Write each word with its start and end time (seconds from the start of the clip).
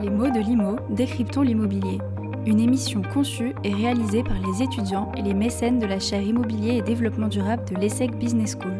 Les 0.00 0.08
mots 0.08 0.30
de 0.30 0.40
l'IMO, 0.40 0.76
décryptons 0.88 1.42
l'immobilier. 1.42 1.98
Une 2.46 2.60
émission 2.60 3.02
conçue 3.02 3.52
et 3.62 3.74
réalisée 3.74 4.22
par 4.22 4.40
les 4.40 4.62
étudiants 4.62 5.12
et 5.18 5.22
les 5.22 5.34
mécènes 5.34 5.78
de 5.78 5.84
la 5.84 6.00
chaire 6.00 6.22
Immobilier 6.22 6.76
et 6.76 6.82
Développement 6.82 7.28
Durable 7.28 7.64
de 7.68 7.76
l'ESSEC 7.76 8.16
Business 8.16 8.56
School. 8.58 8.72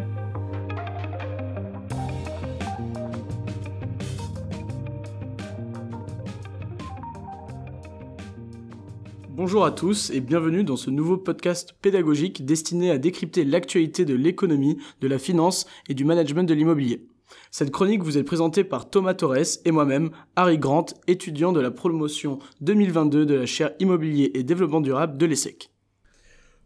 Bonjour 9.28 9.66
à 9.66 9.70
tous 9.70 10.10
et 10.10 10.20
bienvenue 10.20 10.64
dans 10.64 10.76
ce 10.76 10.88
nouveau 10.88 11.18
podcast 11.18 11.74
pédagogique 11.82 12.46
destiné 12.46 12.90
à 12.90 12.96
décrypter 12.96 13.44
l'actualité 13.44 14.06
de 14.06 14.14
l'économie, 14.14 14.78
de 15.02 15.08
la 15.08 15.18
finance 15.18 15.66
et 15.88 15.94
du 15.94 16.04
management 16.06 16.44
de 16.44 16.54
l'immobilier. 16.54 17.06
Cette 17.50 17.70
chronique 17.70 18.02
vous 18.02 18.18
est 18.18 18.22
présentée 18.22 18.64
par 18.64 18.90
Thomas 18.90 19.14
Torres 19.14 19.58
et 19.64 19.70
moi-même, 19.70 20.10
Harry 20.36 20.58
Grant, 20.58 20.86
étudiant 21.06 21.52
de 21.52 21.60
la 21.60 21.70
promotion 21.70 22.38
2022 22.60 23.26
de 23.26 23.34
la 23.34 23.46
chaire 23.46 23.72
Immobilier 23.80 24.30
et 24.34 24.42
Développement 24.42 24.80
Durable 24.80 25.18
de 25.18 25.26
l'ESSEC. 25.26 25.70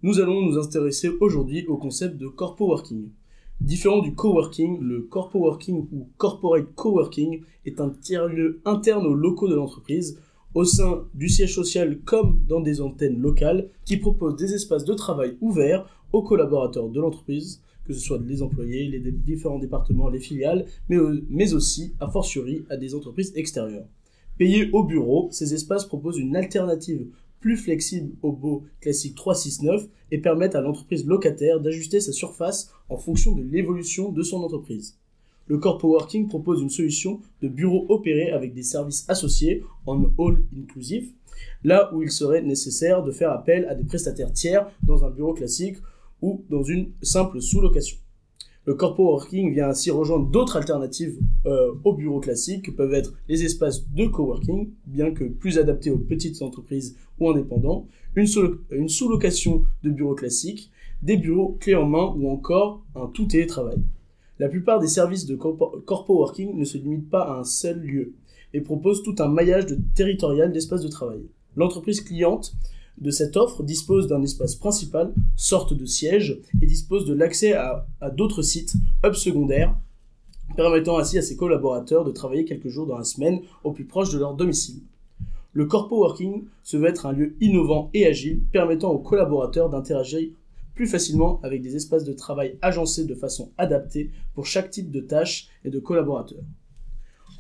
Nous 0.03 0.21
allons 0.21 0.43
nous 0.43 0.59
intéresser 0.59 1.09
aujourd'hui 1.21 1.67
au 1.67 1.77
concept 1.77 2.17
de 2.19 2.29
corpo 2.29 2.67
working. 2.67 3.09
Différent 3.61 4.01
du 4.01 4.15
coworking, 4.15 4.81
le 4.81 5.01
corpo 5.01 5.39
working 5.39 5.89
ou 5.91 6.09
corporate 6.19 6.75
coworking 6.75 7.43
est 7.65 7.81
un 7.81 7.89
tiers-lieu 7.89 8.61
interne 8.67 9.07
aux 9.07 9.15
locaux 9.15 9.49
de 9.49 9.55
l'entreprise, 9.55 10.21
au 10.55 10.65
sein 10.65 11.05
du 11.15 11.29
siège 11.29 11.55
social 11.55 11.99
comme 12.05 12.39
dans 12.47 12.61
des 12.61 12.83
antennes 12.83 13.19
locales, 13.19 13.71
qui 13.87 13.97
propose 13.97 14.37
des 14.37 14.55
espaces 14.55 14.85
de 14.85 14.93
travail 14.93 15.39
ouverts 15.41 15.89
aux 16.13 16.23
collaborateurs 16.23 16.89
de 16.89 17.01
l'entreprise, 17.01 17.63
que 17.87 17.95
ce 17.95 18.01
soit 18.01 18.21
les 18.27 18.43
employés, 18.43 18.89
les 18.89 19.13
différents 19.13 19.59
départements, 19.59 20.09
les 20.09 20.21
filiales, 20.21 20.67
mais, 20.89 20.97
euh, 20.97 21.25
mais 21.29 21.55
aussi, 21.55 21.95
a 22.01 22.09
fortiori, 22.09 22.65
à 22.71 22.77
des 22.77 22.95
entreprises 22.95 23.33
extérieures. 23.37 23.87
Payés 24.39 24.71
au 24.73 24.85
bureau, 24.85 25.29
ces 25.31 25.55
espaces 25.55 25.87
proposent 25.87 26.19
une 26.19 26.37
alternative 26.37 27.07
plus 27.41 27.57
flexible 27.57 28.13
au 28.23 28.33
beau 28.33 28.65
classique 28.81 29.15
369 29.15 29.89
et 30.11 30.19
permettent 30.19 30.55
à 30.55 30.61
l'entreprise 30.61 31.07
locataire 31.07 31.61
d'ajuster 31.61 32.01
sa 32.01 32.13
surface 32.13 32.71
en 32.89 32.97
fonction 32.97 33.33
de 33.33 33.43
l'évolution 33.43 34.11
de 34.11 34.23
son 34.23 34.43
entreprise. 34.43 34.99
Le 35.47 35.59
Corpo 35.59 35.89
Working 35.89 36.27
propose 36.27 36.61
une 36.61 36.71
solution 36.71 37.21
de 37.41 37.49
bureau 37.49 37.87
opéré 37.89 38.31
avec 38.31 38.53
des 38.53 38.65
services 38.65 39.05
associés 39.09 39.63
en 39.87 40.03
all 40.19 40.43
inclusive, 40.59 41.13
là 41.63 41.95
où 41.95 42.03
il 42.03 42.11
serait 42.11 42.43
nécessaire 42.43 43.05
de 43.05 43.13
faire 43.13 43.31
appel 43.31 43.67
à 43.69 43.75
des 43.75 43.85
prestataires 43.85 44.33
tiers 44.33 44.69
dans 44.83 45.05
un 45.05 45.11
bureau 45.11 45.35
classique 45.35 45.77
ou 46.23 46.45
dans 46.51 46.63
une 46.63 46.91
simple 47.03 47.41
sous-location. 47.41 47.99
Le 48.67 48.75
corpo 48.75 49.05
working 49.05 49.53
vient 49.53 49.69
ainsi 49.69 49.93
rejoindre 49.93 50.27
d'autres 50.27 50.57
alternatives 50.57 51.17
euh, 51.47 51.73
au 51.85 51.93
bureau 51.93 52.19
classique 52.19 52.65
que 52.65 52.73
peuvent 52.73 52.95
être 52.95 53.15
les 53.29 53.45
espaces 53.45 53.89
de 53.91 54.07
coworking, 54.07 54.71
bien 54.87 55.13
que 55.13 55.23
plus 55.23 55.59
adaptés 55.59 55.91
aux 55.91 55.99
petites 55.99 56.43
entreprises 56.43 56.97
ou 57.21 57.31
indépendants, 57.31 57.87
une, 58.17 58.27
sous-location 58.27 59.63
de 59.85 59.91
bureaux 59.91 60.17
classiques, 60.17 60.73
des 61.01 61.17
bureaux 61.17 61.57
clés 61.61 61.77
en 61.77 61.87
main 61.87 62.13
ou 62.17 62.29
encore 62.29 62.83
un 62.97 63.07
tout 63.07 63.27
télétravail. 63.27 63.79
La 64.41 64.49
plupart 64.49 64.81
des 64.81 64.89
services 64.89 65.27
de 65.27 65.37
corpo 65.37 66.15
working 66.15 66.59
ne 66.59 66.65
se 66.65 66.77
limitent 66.77 67.09
pas 67.09 67.23
à 67.23 67.39
un 67.39 67.45
seul 67.45 67.79
lieu 67.79 68.15
et 68.53 68.61
proposent 68.61 69.05
tout 69.05 69.15
un 69.21 69.29
maillage 69.29 69.67
de 69.67 69.79
territorial 69.95 70.53
d'espaces 70.53 70.83
de 70.83 70.89
travail. 70.89 71.21
L'entreprise 71.55 72.01
cliente 72.01 72.55
de 72.99 73.11
cette 73.11 73.37
offre 73.37 73.63
dispose 73.63 74.07
d'un 74.07 74.23
espace 74.23 74.55
principal, 74.55 75.13
sorte 75.37 75.75
de 75.75 75.85
siège, 75.85 76.41
et 76.61 76.67
dispose 76.67 77.07
de 77.07 77.15
l'accès 77.15 77.53
à, 77.53 77.87
d'autres 78.17 78.43
sites, 78.43 78.75
hubs 79.05 79.15
secondaires, 79.15 79.77
permettant 80.57 80.99
ainsi 80.99 81.19
à 81.19 81.23
ses 81.23 81.37
collaborateurs 81.37 82.05
de 82.05 82.13
travailler 82.13 82.45
quelques 82.45 82.69
jours 82.69 82.87
dans 82.87 82.99
la 82.99 83.05
semaine 83.05 83.41
au 83.65 83.73
plus 83.73 83.85
proche 83.85 84.13
de 84.13 84.19
leur 84.19 84.35
domicile. 84.35 84.83
Le 85.53 85.67
corpo 85.67 85.99
working 85.99 86.45
se 86.63 86.77
veut 86.77 86.89
être 86.89 87.07
un 87.07 87.13
lieu 87.13 87.37
innovant 87.41 87.91
et 87.95 88.07
agile, 88.07 88.43
permettant 88.53 88.91
aux 88.91 88.99
collaborateurs 88.99 89.71
d'interagir 89.71 90.31
plus 90.75 90.87
facilement 90.87 91.41
avec 91.43 91.63
des 91.63 91.75
espaces 91.75 92.05
de 92.05 92.13
travail 92.13 92.59
agencés 92.61 93.07
de 93.07 93.15
façon 93.15 93.51
adaptée 93.57 94.11
pour 94.35 94.45
chaque 94.47 94.71
type 94.71 94.91
de 94.91 95.01
tâches 95.01 95.49
et 95.65 95.71
de 95.71 95.79
collaborateurs 95.79 96.45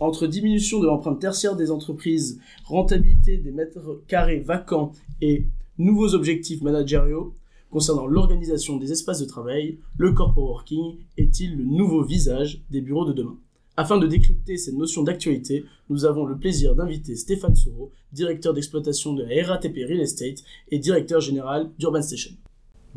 entre 0.01 0.27
diminution 0.27 0.81
de 0.81 0.87
l'empreinte 0.87 1.21
tertiaire 1.21 1.57
des 1.57 1.71
entreprises, 1.71 2.41
rentabilité 2.65 3.37
des 3.39 3.53
mètres 3.53 4.03
carrés 4.09 4.41
vacants 4.41 4.93
et 5.21 5.47
nouveaux 5.79 6.15
objectifs 6.15 6.63
managériaux 6.63 7.35
concernant 7.71 8.07
l'organisation 8.07 8.77
des 8.77 8.93
espaces 8.93 9.21
de 9.21 9.27
travail, 9.27 9.79
le 9.99 10.13
corporate 10.13 10.49
working 10.49 10.97
est-il 11.17 11.57
le 11.57 11.65
nouveau 11.65 12.03
visage 12.03 12.63
des 12.71 12.81
bureaux 12.81 13.05
de 13.05 13.13
demain? 13.13 13.37
Afin 13.77 13.99
de 13.99 14.07
décrypter 14.07 14.57
cette 14.57 14.77
notion 14.77 15.03
d'actualité, 15.03 15.65
nous 15.91 16.07
avons 16.07 16.25
le 16.25 16.39
plaisir 16.39 16.75
d'inviter 16.75 17.15
Stéphane 17.15 17.55
Soro, 17.55 17.93
directeur 18.13 18.55
d'exploitation 18.55 19.13
de 19.13 19.25
la 19.25 19.47
RATP 19.47 19.77
Real 19.87 20.01
Estate 20.01 20.43
et 20.71 20.79
directeur 20.79 21.21
général 21.21 21.71
d'Urban 21.79 22.01
Station. 22.01 22.33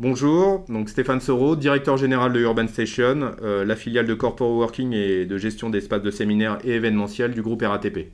Bonjour, 0.02 0.64
donc 0.70 0.88
Stéphane 0.88 1.20
Soro, 1.20 1.56
directeur 1.56 1.98
général 1.98 2.32
de 2.32 2.40
Urban 2.40 2.66
Station, 2.68 3.32
euh, 3.42 3.66
la 3.66 3.76
filiale 3.76 4.06
de 4.06 4.14
Corporate 4.14 4.50
Working 4.50 4.94
et 4.94 5.26
de 5.26 5.36
gestion 5.36 5.68
d'espaces 5.68 6.00
de 6.00 6.10
séminaires 6.10 6.56
et 6.64 6.70
événementiels 6.70 7.34
du 7.34 7.42
groupe 7.42 7.60
RATP. 7.60 8.10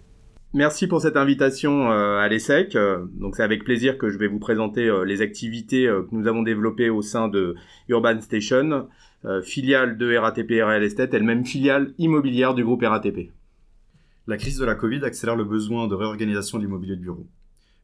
Merci 0.52 0.88
pour 0.88 1.00
cette 1.00 1.16
invitation 1.16 1.92
euh, 1.92 2.18
à 2.18 2.26
l'ESSEC. 2.26 2.74
Euh, 2.74 3.06
donc 3.20 3.36
c'est 3.36 3.44
avec 3.44 3.62
plaisir 3.62 3.98
que 3.98 4.10
je 4.10 4.18
vais 4.18 4.26
vous 4.26 4.40
présenter 4.40 4.92
les 5.06 5.22
activités 5.22 5.84
que 5.84 6.08
nous 6.10 6.26
avons 6.26 6.42
développées 6.42 6.90
au 6.90 7.02
sein 7.02 7.28
de 7.28 7.54
Urban 7.86 8.20
Station, 8.20 8.88
filiale 9.44 9.96
de 9.96 10.16
RATP 10.16 10.50
Real 10.64 10.82
Estate, 10.82 11.14
elle-même 11.14 11.44
filiale 11.44 11.94
immobilière 11.98 12.54
du 12.54 12.64
groupe 12.64 12.82
RATP. 12.82 13.30
La 14.26 14.36
crise 14.38 14.58
de 14.58 14.64
la 14.64 14.74
Covid 14.74 15.04
accélère 15.04 15.36
le 15.36 15.44
besoin 15.44 15.86
de 15.86 15.94
réorganisation 15.94 16.58
de 16.58 16.64
l'immobilier 16.64 16.96
de 16.96 17.02
bureau. 17.02 17.28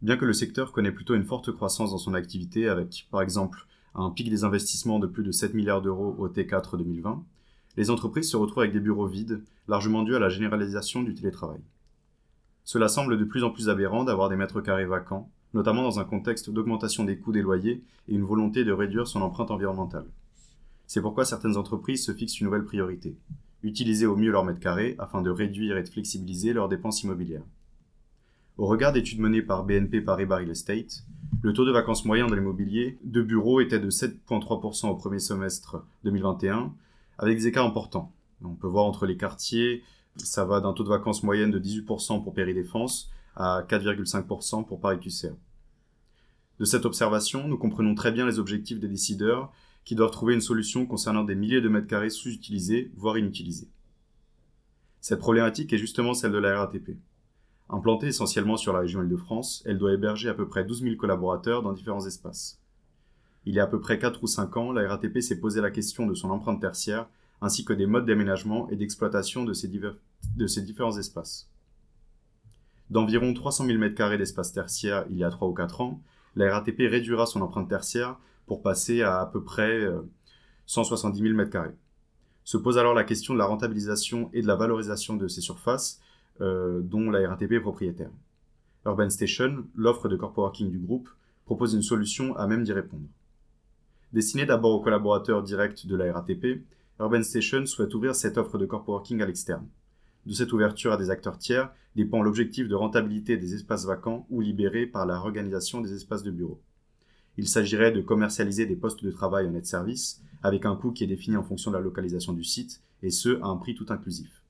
Bien 0.01 0.17
que 0.17 0.25
le 0.25 0.33
secteur 0.33 0.73
connaît 0.73 0.91
plutôt 0.91 1.15
une 1.15 1.23
forte 1.23 1.53
croissance 1.53 1.93
dans 1.93 1.99
son 1.99 2.15
activité 2.15 2.69
avec, 2.69 3.07
par 3.13 3.23
exemple, 3.23 3.65
un 3.95 4.11
pic 4.11 4.31
des 4.31 4.45
investissements 4.45 4.99
de 4.99 5.07
plus 5.07 5.25
de 5.25 5.33
7 5.33 5.55
milliards 5.55 5.83
d'euros 5.83 6.15
au 6.19 6.29
T4 6.29 6.77
2020, 6.77 7.23
les 7.77 7.91
entreprises 7.91 8.31
se 8.31 8.37
retrouvent 8.37 8.63
avec 8.63 8.73
des 8.73 8.81
bureaux 8.81 9.07
vides, 9.07 9.43
largement 9.69 10.03
dus 10.03 10.15
à 10.15 10.19
la 10.19 10.29
généralisation 10.29 11.03
du 11.03 11.15
télétravail. 11.15 11.61
Cela 12.65 12.89
semble 12.89 13.19
de 13.19 13.25
plus 13.25 13.45
en 13.45 13.51
plus 13.51 13.69
aberrant 13.69 14.05
d'avoir 14.05 14.29
des 14.29 14.37
mètres 14.37 14.61
carrés 14.61 14.87
vacants, 14.87 15.31
notamment 15.55 15.83
dans 15.83 15.99
un 15.99 16.05
contexte 16.05 16.51
d'augmentation 16.51 17.05
des 17.05 17.19
coûts 17.19 17.33
des 17.33 17.43
loyers 17.43 17.83
et 18.09 18.15
une 18.15 18.25
volonté 18.25 18.65
de 18.65 18.73
réduire 18.73 19.07
son 19.07 19.23
empreinte 19.23 19.51
environnementale. 19.51 20.07
C'est 20.87 21.03
pourquoi 21.03 21.25
certaines 21.25 21.57
entreprises 21.57 22.05
se 22.05 22.13
fixent 22.13 22.41
une 22.41 22.47
nouvelle 22.47 22.65
priorité, 22.65 23.17
utiliser 23.63 24.07
au 24.07 24.17
mieux 24.17 24.31
leurs 24.31 24.45
mètres 24.45 24.61
carrés 24.61 24.95
afin 24.99 25.23
de 25.23 25.31
réduire 25.31 25.77
et 25.77 25.83
de 25.83 25.89
flexibiliser 25.89 26.53
leurs 26.53 26.69
dépenses 26.69 27.03
immobilières. 27.03 27.45
Au 28.59 28.67
regard 28.67 28.93
d'études 28.93 29.19
menées 29.19 29.41
par 29.41 29.65
BNP 29.65 30.03
Paribas 30.03 30.37
Real 30.37 30.51
Estate, 30.51 31.05
le 31.41 31.55
taux 31.55 31.65
de 31.65 31.73
vacances 31.73 32.05
moyen 32.05 32.27
dans 32.27 32.35
l'immobilier 32.35 32.99
de 33.03 33.23
bureau 33.23 33.61
était 33.61 33.79
de 33.79 33.89
7,3% 33.89 34.89
au 34.89 34.95
premier 34.95 35.21
semestre 35.21 35.83
2021, 36.05 36.75
avec 37.17 37.39
des 37.39 37.47
écarts 37.47 37.67
importants. 37.67 38.13
On 38.45 38.55
peut 38.55 38.67
voir 38.67 38.85
entre 38.85 39.07
les 39.07 39.17
quartiers, 39.17 39.83
ça 40.17 40.45
va 40.45 40.61
d'un 40.61 40.75
taux 40.75 40.85
de 40.85 40.91
vacances 40.91 41.23
moyenne 41.23 41.51
de 41.51 41.59
18% 41.59 42.23
pour 42.23 42.35
Péri-Défense 42.35 43.11
à 43.37 43.65
4,5% 43.67 44.67
pour 44.67 44.81
Paris-QCA. 44.81 45.35
De 46.59 46.65
cette 46.67 46.85
observation, 46.85 47.49
nous 47.49 47.57
comprenons 47.57 47.95
très 47.95 48.13
bien 48.13 48.27
les 48.27 48.39
objectifs 48.39 48.81
des 48.81 48.89
décideurs 48.89 49.51
qui 49.87 49.95
doivent 49.95 50.11
trouver 50.11 50.35
une 50.35 50.43
solution 50.43 50.85
concernant 50.85 51.25
des 51.25 51.35
milliers 51.35 51.63
de 51.63 51.71
mètres 51.71 51.87
carrés 51.87 52.11
sous-utilisés, 52.11 52.93
voire 52.97 53.17
inutilisés. 53.17 53.71
Cette 55.01 55.21
problématique 55.21 55.73
est 55.73 55.79
justement 55.79 56.13
celle 56.13 56.33
de 56.33 56.39
la 56.39 56.59
RATP. 56.59 56.99
Implantée 57.75 58.09
essentiellement 58.09 58.59
sur 58.59 58.75
la 58.75 58.81
région 58.81 59.03
Île-de-France, 59.03 59.63
elle 59.65 59.79
doit 59.79 59.95
héberger 59.95 60.29
à 60.29 60.35
peu 60.35 60.47
près 60.47 60.63
12 60.63 60.83
000 60.83 60.97
collaborateurs 60.97 61.63
dans 61.63 61.73
différents 61.73 62.07
espaces. 62.07 62.61
Il 63.47 63.55
y 63.55 63.61
a 63.61 63.65
à 63.65 63.67
peu 63.67 63.81
près 63.81 63.99
4 63.99 64.23
ou 64.23 64.27
5 64.27 64.57
ans, 64.59 64.73
la 64.73 64.87
RATP 64.87 65.21
s'est 65.21 65.41
posé 65.41 65.63
la 65.63 65.71
question 65.71 66.07
de 66.07 66.13
son 66.13 66.29
empreinte 66.31 66.61
tertiaire 66.61 67.09
ainsi 67.41 67.65
que 67.65 67.73
des 67.73 67.87
modes 67.87 68.05
d'aménagement 68.05 68.69
et 68.69 68.77
d'exploitation 68.77 69.45
de, 69.45 69.55
ces 69.55 70.63
différents 70.63 70.99
espaces. 70.99 71.51
D'environ 72.91 73.33
300 73.33 73.65
000 73.65 73.79
m2 73.79 74.19
d'espace 74.19 74.53
tertiaire 74.53 75.07
il 75.11 75.17
y 75.17 75.25
a 75.25 75.31
3 75.31 75.49
ou 75.49 75.55
4 75.55 75.81
ans, 75.81 76.03
la 76.37 76.53
RATP 76.53 76.81
réduira 76.81 77.25
son 77.25 77.41
empreinte 77.41 77.71
tertiaire 77.71 78.19
pour 78.47 78.61
passer 78.63 79.01
à 79.01 79.21
à 79.21 79.27
peu 79.27 79.43
près 79.43 79.89
170 80.67 81.21
000 81.21 81.35
m2. 81.35 81.73
Se 82.45 82.59
pose 82.59 82.77
alors 82.77 82.93
la 82.93 83.05
question 83.05 83.33
de 83.33 83.39
la 83.39 83.47
rentabilisation 83.47 84.29
et 84.35 84.43
de 84.43 84.47
la 84.47 84.57
valorisation 84.57 85.17
de 85.17 85.27
ces 85.27 85.41
surfaces 85.41 86.03
dont 86.41 87.11
la 87.11 87.29
RATP 87.29 87.53
est 87.53 87.61
propriétaire. 87.61 88.11
Urban 88.85 89.11
Station, 89.11 89.65
l'offre 89.77 90.09
de 90.09 90.17
corporating 90.17 90.71
du 90.71 90.79
groupe, 90.79 91.09
propose 91.45 91.75
une 91.75 91.83
solution 91.83 92.37
à 92.37 92.47
même 92.47 92.65
d'y 92.65 92.73
répondre. 92.73 93.07
Destinée 94.13 94.45
d'abord 94.45 94.73
aux 94.73 94.81
collaborateurs 94.83 95.43
directs 95.43 95.87
de 95.87 95.97
la 95.97 96.13
RATP, 96.13 96.65
Urban 97.01 97.23
Station 97.23 97.65
souhaite 97.67 97.95
ouvrir 97.95 98.15
cette 98.15 98.39
offre 98.39 98.59
de 98.59 98.67
corporating 98.67 99.23
à 99.23 99.27
l'externe. 99.27 99.67
De 100.27 100.33
cette 100.33 100.53
ouverture 100.53 100.93
à 100.93 100.97
des 100.97 101.11
acteurs 101.11 101.39
tiers 101.39 101.73
dépend 101.97 102.23
l'objectif 102.23 102.69
de 102.69 102.75
rentabilité 102.75 103.37
des 103.37 103.55
espaces 103.55 103.87
vacants 103.87 104.27
ou 104.31 104.41
libérés 104.41 104.87
par 104.87 105.07
la 105.07 105.19
réorganisation 105.19 105.81
des 105.81 105.95
espaces 105.95 106.23
de 106.23 106.31
bureau. 106.31 106.61
Il 107.39 107.49
s'agirait 107.49 107.93
de 107.93 108.01
commercialiser 108.03 108.67
des 108.67 108.77
postes 108.77 109.03
de 109.03 109.11
travail 109.11 109.47
en 109.49 109.53
net 109.53 109.67
service 109.67 110.21
avec 110.43 110.67
un 110.67 110.77
coût 110.77 110.93
qui 110.93 111.05
est 111.05 111.09
défini 111.09 111.37
en 111.37 111.43
fonction 111.43 111.71
de 111.71 111.77
la 111.77 111.83
localisation 111.83 112.33
du 112.33 112.45
site 112.45 112.83
et 113.03 113.11
ce 113.11 113.41
à 113.41 113.47
un 113.47 113.57
prix 113.57 113.75
tout 113.75 113.87
inclusif. 113.89 114.42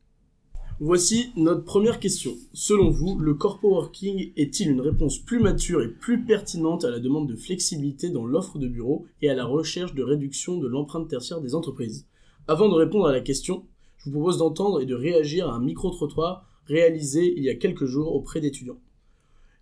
Voici 0.81 1.31
notre 1.37 1.65
première 1.65 2.01
question. 2.01 2.33
Selon 2.53 2.91
vous, 2.91 3.19
le 3.19 3.35
corpo 3.35 3.69
working 3.71 4.33
est-il 4.37 4.71
une 4.71 4.81
réponse 4.81 5.19
plus 5.19 5.39
mature 5.39 5.83
et 5.83 5.89
plus 5.89 6.25
pertinente 6.25 6.85
à 6.85 6.91
la 6.91 6.99
demande 6.99 7.29
de 7.29 7.37
flexibilité 7.37 8.11
dans 8.11 8.27
l'offre 8.27 8.59
de 8.59 8.67
bureau 8.67 9.07
et 9.21 9.29
à 9.29 9.35
la 9.35 9.45
recherche 9.45 9.95
de 9.95 10.03
réduction 10.03 10.59
de 10.59 10.67
l'empreinte 10.67 11.09
tertiaire 11.09 11.41
des 11.41 11.55
entreprises? 11.55 12.07
Avant 12.49 12.69
de 12.69 12.75
répondre 12.75 13.07
à 13.07 13.13
la 13.13 13.21
question, 13.21 13.65
je 13.99 14.07
vous 14.07 14.19
propose 14.19 14.39
d'entendre 14.39 14.81
et 14.81 14.87
de 14.87 14.95
réagir 14.95 15.49
à 15.49 15.55
un 15.55 15.61
micro-trottoir 15.61 16.49
réalisé 16.67 17.33
il 17.37 17.45
y 17.45 17.51
a 17.51 17.55
quelques 17.55 17.87
jours 17.87 18.15
auprès 18.15 18.41
d'étudiants. 18.41 18.81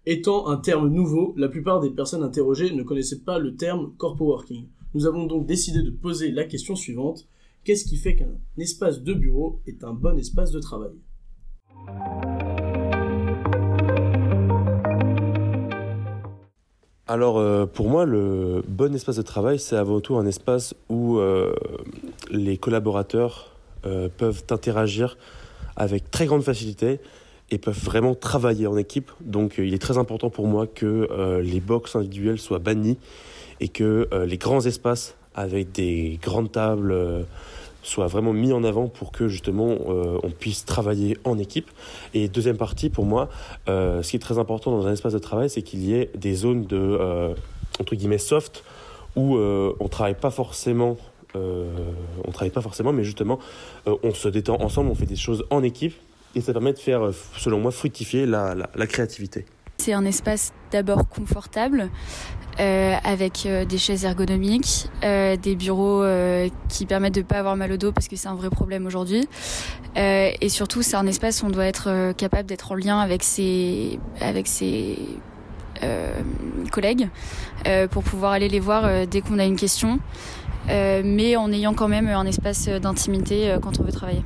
Étant 0.06 0.48
un 0.48 0.56
terme 0.56 0.88
nouveau, 0.88 1.34
la 1.36 1.48
plupart 1.48 1.80
des 1.80 1.90
personnes 1.90 2.22
interrogées 2.22 2.72
ne 2.72 2.82
connaissaient 2.82 3.20
pas 3.20 3.38
le 3.38 3.56
terme 3.56 3.92
corpo 3.98 4.24
working. 4.24 4.68
Nous 4.94 5.06
avons 5.06 5.26
donc 5.26 5.46
décidé 5.46 5.82
de 5.82 5.90
poser 5.90 6.30
la 6.30 6.44
question 6.44 6.74
suivante. 6.74 7.28
Qu'est-ce 7.62 7.84
qui 7.84 7.98
fait 7.98 8.16
qu'un 8.16 8.38
espace 8.56 9.02
de 9.02 9.12
bureau 9.12 9.60
est 9.66 9.84
un 9.84 9.92
bon 9.92 10.18
espace 10.18 10.50
de 10.50 10.60
travail? 10.60 10.92
Alors 17.06 17.38
euh, 17.38 17.66
pour 17.66 17.90
moi, 17.90 18.06
le 18.06 18.62
bon 18.66 18.94
espace 18.94 19.16
de 19.16 19.22
travail, 19.22 19.58
c'est 19.58 19.76
avant 19.76 20.00
tout 20.00 20.16
un 20.16 20.24
espace 20.24 20.74
où 20.88 21.18
euh, 21.18 21.52
les 22.30 22.56
collaborateurs 22.56 23.54
euh, 23.84 24.08
peuvent 24.08 24.44
interagir 24.50 25.18
avec 25.76 26.10
très 26.10 26.24
grande 26.24 26.42
facilité 26.42 26.98
et 27.50 27.58
peuvent 27.58 27.82
vraiment 27.84 28.14
travailler 28.14 28.68
en 28.68 28.78
équipe. 28.78 29.10
Donc 29.20 29.56
il 29.58 29.74
est 29.74 29.82
très 29.82 29.98
important 29.98 30.30
pour 30.30 30.46
moi 30.46 30.66
que 30.66 31.40
les 31.42 31.60
box 31.60 31.96
individuelles 31.96 32.38
soient 32.38 32.60
bannies 32.60 32.96
et 33.58 33.68
que 33.68 34.08
les 34.24 34.38
grands 34.38 34.64
espaces 34.64 35.16
avec 35.34 35.72
des 35.72 36.18
grandes 36.22 36.52
tables 36.52 37.26
soit 37.82 38.06
vraiment 38.06 38.32
mis 38.32 38.52
en 38.52 38.64
avant 38.64 38.88
pour 38.88 39.12
que 39.12 39.28
justement 39.28 39.70
euh, 39.70 40.18
on 40.22 40.30
puisse 40.30 40.64
travailler 40.64 41.16
en 41.24 41.38
équipe. 41.38 41.70
Et 42.14 42.28
deuxième 42.28 42.56
partie, 42.56 42.90
pour 42.90 43.04
moi, 43.04 43.28
euh, 43.68 44.02
ce 44.02 44.10
qui 44.10 44.16
est 44.16 44.20
très 44.20 44.38
important 44.38 44.70
dans 44.70 44.86
un 44.86 44.92
espace 44.92 45.12
de 45.12 45.18
travail, 45.18 45.48
c'est 45.50 45.62
qu'il 45.62 45.84
y 45.84 45.94
ait 45.94 46.10
des 46.14 46.34
zones 46.34 46.64
de 46.64 46.76
euh, 46.76 47.34
entre 47.78 47.94
guillemets 47.94 48.18
soft 48.18 48.64
où 49.16 49.36
on 49.36 49.88
travaille 49.88 50.14
pas 50.14 50.30
forcément. 50.30 50.96
on 51.34 52.30
travaille 52.32 52.50
pas 52.50 52.60
forcément, 52.60 52.92
mais 52.92 53.02
justement, 53.02 53.40
on 53.86 54.14
se 54.14 54.28
détend 54.28 54.62
ensemble, 54.62 54.88
on 54.88 54.94
fait 54.94 55.04
des 55.04 55.16
choses 55.16 55.44
en 55.50 55.64
équipe, 55.64 55.94
et 56.36 56.40
ça 56.40 56.52
permet 56.52 56.72
de 56.72 56.78
faire, 56.78 57.10
selon 57.36 57.58
moi, 57.58 57.72
fructifier 57.72 58.24
la, 58.24 58.54
la 58.54 58.86
créativité. 58.86 59.46
C'est 59.80 59.94
un 59.94 60.04
espace 60.04 60.52
d'abord 60.72 61.08
confortable, 61.08 61.88
euh, 62.60 62.96
avec 63.02 63.46
euh, 63.46 63.64
des 63.64 63.78
chaises 63.78 64.04
ergonomiques, 64.04 64.88
euh, 65.02 65.38
des 65.38 65.56
bureaux 65.56 66.04
qui 66.68 66.84
permettent 66.84 67.14
de 67.14 67.20
ne 67.20 67.24
pas 67.24 67.38
avoir 67.38 67.56
mal 67.56 67.72
au 67.72 67.78
dos 67.78 67.90
parce 67.90 68.06
que 68.06 68.14
c'est 68.14 68.28
un 68.28 68.34
vrai 68.34 68.50
problème 68.50 68.84
aujourd'hui. 68.84 69.26
et 69.96 70.48
surtout, 70.50 70.82
c'est 70.82 70.96
un 70.96 71.06
espace 71.06 71.42
où 71.42 71.46
on 71.46 71.50
doit 71.50 71.64
être 71.64 72.12
capable 72.12 72.46
d'être 72.46 72.72
en 72.72 72.74
lien 72.74 73.00
avec 73.00 73.22
ses, 73.22 73.98
avec 74.20 74.46
ses 74.48 74.98
collègues 76.70 77.08
pour 77.90 78.02
pouvoir 78.02 78.32
aller 78.32 78.50
les 78.50 78.60
voir 78.60 79.06
dès 79.06 79.22
qu'on 79.22 79.38
a 79.38 79.46
une 79.46 79.56
question, 79.56 79.98
mais 80.68 81.36
en 81.36 81.50
ayant 81.52 81.72
quand 81.72 81.88
même 81.88 82.08
un 82.08 82.26
espace 82.26 82.68
d'intimité 82.68 83.56
quand 83.62 83.80
on 83.80 83.84
veut 83.84 83.92
travailler. 83.92 84.24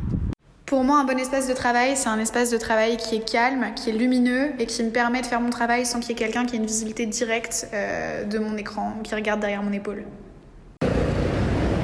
Pour 0.67 0.83
moi, 0.83 1.01
un 1.01 1.05
bon 1.05 1.19
espace 1.19 1.47
de 1.47 1.53
travail, 1.53 1.93
c'est 1.95 2.09
un 2.09 2.19
espace 2.19 2.51
de 2.51 2.57
travail 2.57 2.97
qui 2.97 3.17
est 3.17 3.31
calme, 3.31 3.67
qui 3.77 3.91
est 3.91 3.93
lumineux 3.93 4.49
et 4.59 4.65
qui 4.65 4.83
me 4.83 4.89
permet 4.89 5.21
de 5.21 5.27
faire 5.27 5.43
mon 5.43 5.51
travail 5.51 5.85
sans 5.85 6.01
qu'il 6.01 6.09
y 6.09 6.13
ait 6.13 6.17
quelqu'un 6.17 6.47
qui 6.47 6.55
ait 6.57 6.59
une 6.59 6.65
visibilité 6.65 7.05
directe 7.05 7.69
euh, 7.75 8.25
de 8.25 8.39
mon 8.39 8.57
écran, 8.57 8.95
qui 9.03 9.15
regarde 9.15 9.41
derrière 9.41 9.63
mon 9.63 9.75
épaule. 9.75 10.05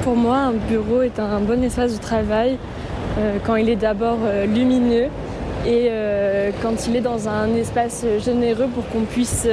Pour 0.03 0.17
moi, 0.17 0.39
un 0.39 0.53
bureau 0.53 1.03
est 1.03 1.19
un 1.19 1.41
bon 1.41 1.63
espace 1.63 1.93
de 1.93 2.01
travail 2.01 2.57
euh, 3.19 3.37
quand 3.45 3.57
il 3.57 3.69
est 3.69 3.77
d'abord 3.77 4.21
euh, 4.25 4.47
lumineux 4.47 5.09
et 5.67 5.91
quand 6.63 6.87
il 6.87 6.97
est 6.97 7.03
dans 7.03 7.29
un 7.29 7.55
espace 7.55 8.07
généreux 8.25 8.69
pour 8.75 8.89
qu'on 8.89 9.03
puisse 9.03 9.47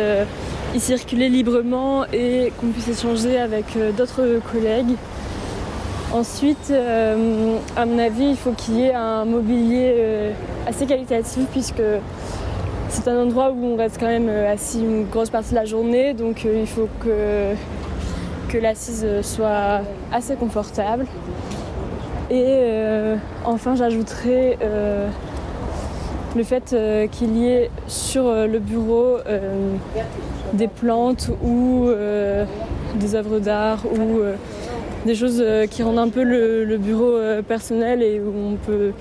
y 0.73 0.79
circuler 0.79 1.27
librement 1.27 2.05
et 2.13 2.53
qu'on 2.57 2.67
puisse 2.67 2.87
échanger 2.87 3.37
avec 3.37 3.65
d'autres 3.97 4.39
collègues. 4.49 4.95
Ensuite, 6.13 6.71
euh, 6.71 7.57
à 7.75 7.85
mon 7.85 7.99
avis, 7.99 8.29
il 8.29 8.37
faut 8.37 8.51
qu'il 8.51 8.75
y 8.75 8.83
ait 8.83 8.93
un 8.93 9.25
mobilier 9.25 9.93
euh, 9.97 10.31
assez 10.65 10.85
qualitatif 10.85 11.45
puisque 11.51 11.81
c'est 12.87 13.09
un 13.09 13.23
endroit 13.23 13.51
où 13.51 13.73
on 13.73 13.75
reste 13.75 13.97
quand 13.99 14.07
même 14.07 14.29
euh, 14.29 14.53
assis 14.53 14.79
une 14.79 15.05
grosse 15.05 15.29
partie 15.29 15.49
de 15.49 15.55
la 15.55 15.65
journée, 15.65 16.13
donc 16.13 16.45
il 16.45 16.65
faut 16.65 16.87
que, 17.01 17.53
que 18.47 18.57
l'assise 18.57 19.05
soit 19.21 19.81
assez 20.13 20.35
confortable. 20.35 21.05
Et 22.29 22.59
enfin, 23.45 23.75
j'ajouterai 23.75 24.57
le 26.35 26.43
fait 26.43 26.75
qu'il 27.11 27.37
y 27.37 27.47
ait 27.47 27.71
sur 27.87 28.29
le 28.29 28.59
bureau 28.59 29.17
des 30.51 30.67
plantes 30.67 31.29
ou 31.41 31.87
des 32.95 33.15
œuvres 33.15 33.39
d'art 33.39 33.79
ou 33.85 34.19
des 35.07 35.15
choses 35.15 35.41
euh, 35.41 35.65
qui 35.65 35.81
rendent 35.81 35.97
un 35.97 36.09
peu 36.09 36.21
le, 36.23 36.77
bureau 36.77 37.15
euh, 37.15 37.41
personnel 37.41 38.03
et 38.03 38.19
où 38.19 38.31
on 38.35 38.55
peut 38.57 38.91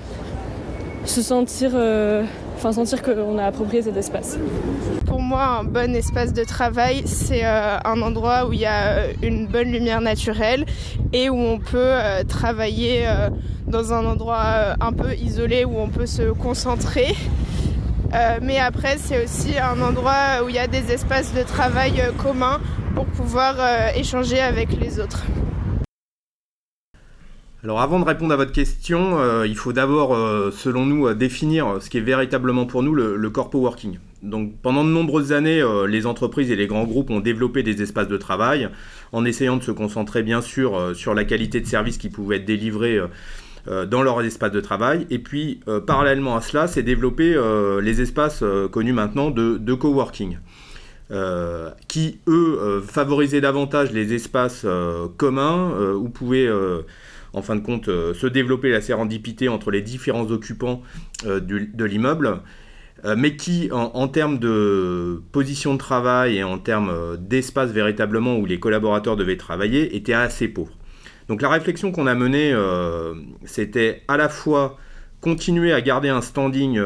se 1.05 1.21
sentir, 1.21 1.71
euh, 1.73 2.23
enfin 2.55 2.71
sentir 2.71 3.03
qu'on 3.03 3.37
a 3.37 3.43
approprié 3.43 3.83
cet 3.83 3.97
espace. 3.97 4.39
Pour 5.05 5.21
moi, 5.21 5.59
un 5.59 5.63
bon 5.65 5.93
espace 5.95 6.33
de 6.33 6.43
travail, 6.43 7.03
c'est 7.05 7.43
un 7.43 8.01
endroit 8.01 8.47
où 8.47 8.53
il 8.53 8.59
y 8.59 8.65
a 8.65 9.07
une 9.21 9.47
bonne 9.47 9.71
lumière 9.71 10.01
naturelle 10.01 10.65
et 11.13 11.29
où 11.29 11.37
on 11.37 11.59
peut 11.59 11.93
travailler 12.27 13.05
dans 13.67 13.93
un 13.93 14.05
endroit 14.05 14.75
un 14.81 14.91
peu 14.91 15.13
isolé 15.13 15.65
où 15.65 15.77
on 15.77 15.87
peut 15.87 16.07
se 16.07 16.31
concentrer. 16.31 17.15
mais 18.41 18.59
après, 18.59 18.97
c'est 18.97 19.23
aussi 19.23 19.57
un 19.57 19.81
endroit 19.81 20.43
où 20.43 20.49
il 20.49 20.55
y 20.55 20.59
a 20.59 20.67
des 20.67 20.91
espaces 20.91 21.33
de 21.33 21.43
travail 21.43 22.01
communs 22.17 22.59
pour 22.95 23.05
pouvoir 23.05 23.55
échanger 23.95 24.41
avec 24.41 24.77
les 24.77 24.99
autres. 24.99 25.23
Alors 27.63 27.81
avant 27.81 27.99
de 27.99 28.05
répondre 28.05 28.31
à 28.33 28.37
votre 28.37 28.51
question, 28.51 29.19
euh, 29.19 29.47
il 29.47 29.55
faut 29.55 29.73
d'abord, 29.73 30.13
euh, 30.13 30.51
selon 30.51 30.85
nous, 30.85 31.07
euh, 31.07 31.15
définir 31.15 31.77
ce 31.81 31.89
qui 31.89 31.97
est 31.97 32.01
véritablement 32.01 32.67
pour 32.67 32.83
nous 32.83 32.93
le, 32.93 33.29
corpo 33.31 33.57
working. 33.59 33.97
Donc 34.21 34.53
pendant 34.61 34.83
de 34.83 34.89
nombreuses 34.89 35.31
années, 35.31 35.63
les 35.87 36.05
entreprises 36.05 36.51
et 36.51 36.55
les 36.55 36.67
grands 36.67 36.85
groupes 36.85 37.09
ont 37.09 37.19
développé 37.19 37.63
des 37.63 37.81
espaces 37.81 38.07
de 38.07 38.17
travail 38.17 38.69
en 39.11 39.25
essayant 39.25 39.57
de 39.57 39.63
se 39.63 39.71
concentrer 39.71 40.23
bien 40.23 40.41
sûr 40.41 40.95
sur 40.95 41.13
la 41.13 41.23
qualité 41.23 41.61
de 41.61 41.67
service 41.67 41.99
qui 41.99 42.09
pouvait 42.09 42.37
être 42.37 42.45
délivré 42.45 42.99
dans 43.67 44.01
leur 44.01 44.19
espace 44.21 44.51
de 44.51 44.59
travail. 44.59 45.05
Et 45.11 45.19
puis 45.19 45.59
parallèlement 45.85 46.35
à 46.35 46.41
cela, 46.41 46.65
c'est 46.65 46.81
développer 46.81 47.39
les 47.79 48.01
espaces 48.01 48.43
connus 48.71 48.93
maintenant 48.93 49.29
de, 49.29 49.57
de 49.59 49.73
coworking. 49.75 50.39
qui 51.87 52.17
eux 52.27 52.81
favorisaient 52.87 53.41
davantage 53.41 53.91
les 53.91 54.15
espaces 54.15 54.65
communs 55.17 55.93
où 55.93 56.09
pouvaient 56.09 56.49
en 57.33 57.41
fin 57.41 57.55
de 57.55 57.61
compte, 57.61 57.89
euh, 57.89 58.13
se 58.13 58.27
développer 58.27 58.69
la 58.69 58.81
sérendipité 58.81 59.49
entre 59.49 59.71
les 59.71 59.81
différents 59.81 60.29
occupants 60.31 60.81
euh, 61.25 61.39
de 61.39 61.85
l'immeuble, 61.85 62.41
euh, 63.05 63.15
mais 63.17 63.35
qui, 63.35 63.69
en, 63.71 64.07
termes 64.07 64.39
de 64.39 65.21
position 65.31 65.73
de 65.73 65.79
travail 65.79 66.37
et 66.37 66.43
en 66.43 66.57
termes 66.57 67.17
d'espace 67.19 67.71
véritablement 67.71 68.37
où 68.37 68.45
les 68.45 68.59
collaborateurs 68.59 69.15
devaient 69.15 69.37
travailler, 69.37 69.95
était 69.95 70.13
assez 70.13 70.47
pauvre. 70.47 70.73
Donc 71.27 71.41
la 71.41 71.49
réflexion 71.49 71.91
qu'on 71.91 72.07
a 72.07 72.15
menée, 72.15 72.55
c'était 73.43 74.03
à 74.07 74.15
la 74.15 74.29
fois 74.29 74.77
continuer 75.19 75.73
à 75.73 75.81
garder 75.81 76.07
un 76.07 76.21
standing 76.21 76.81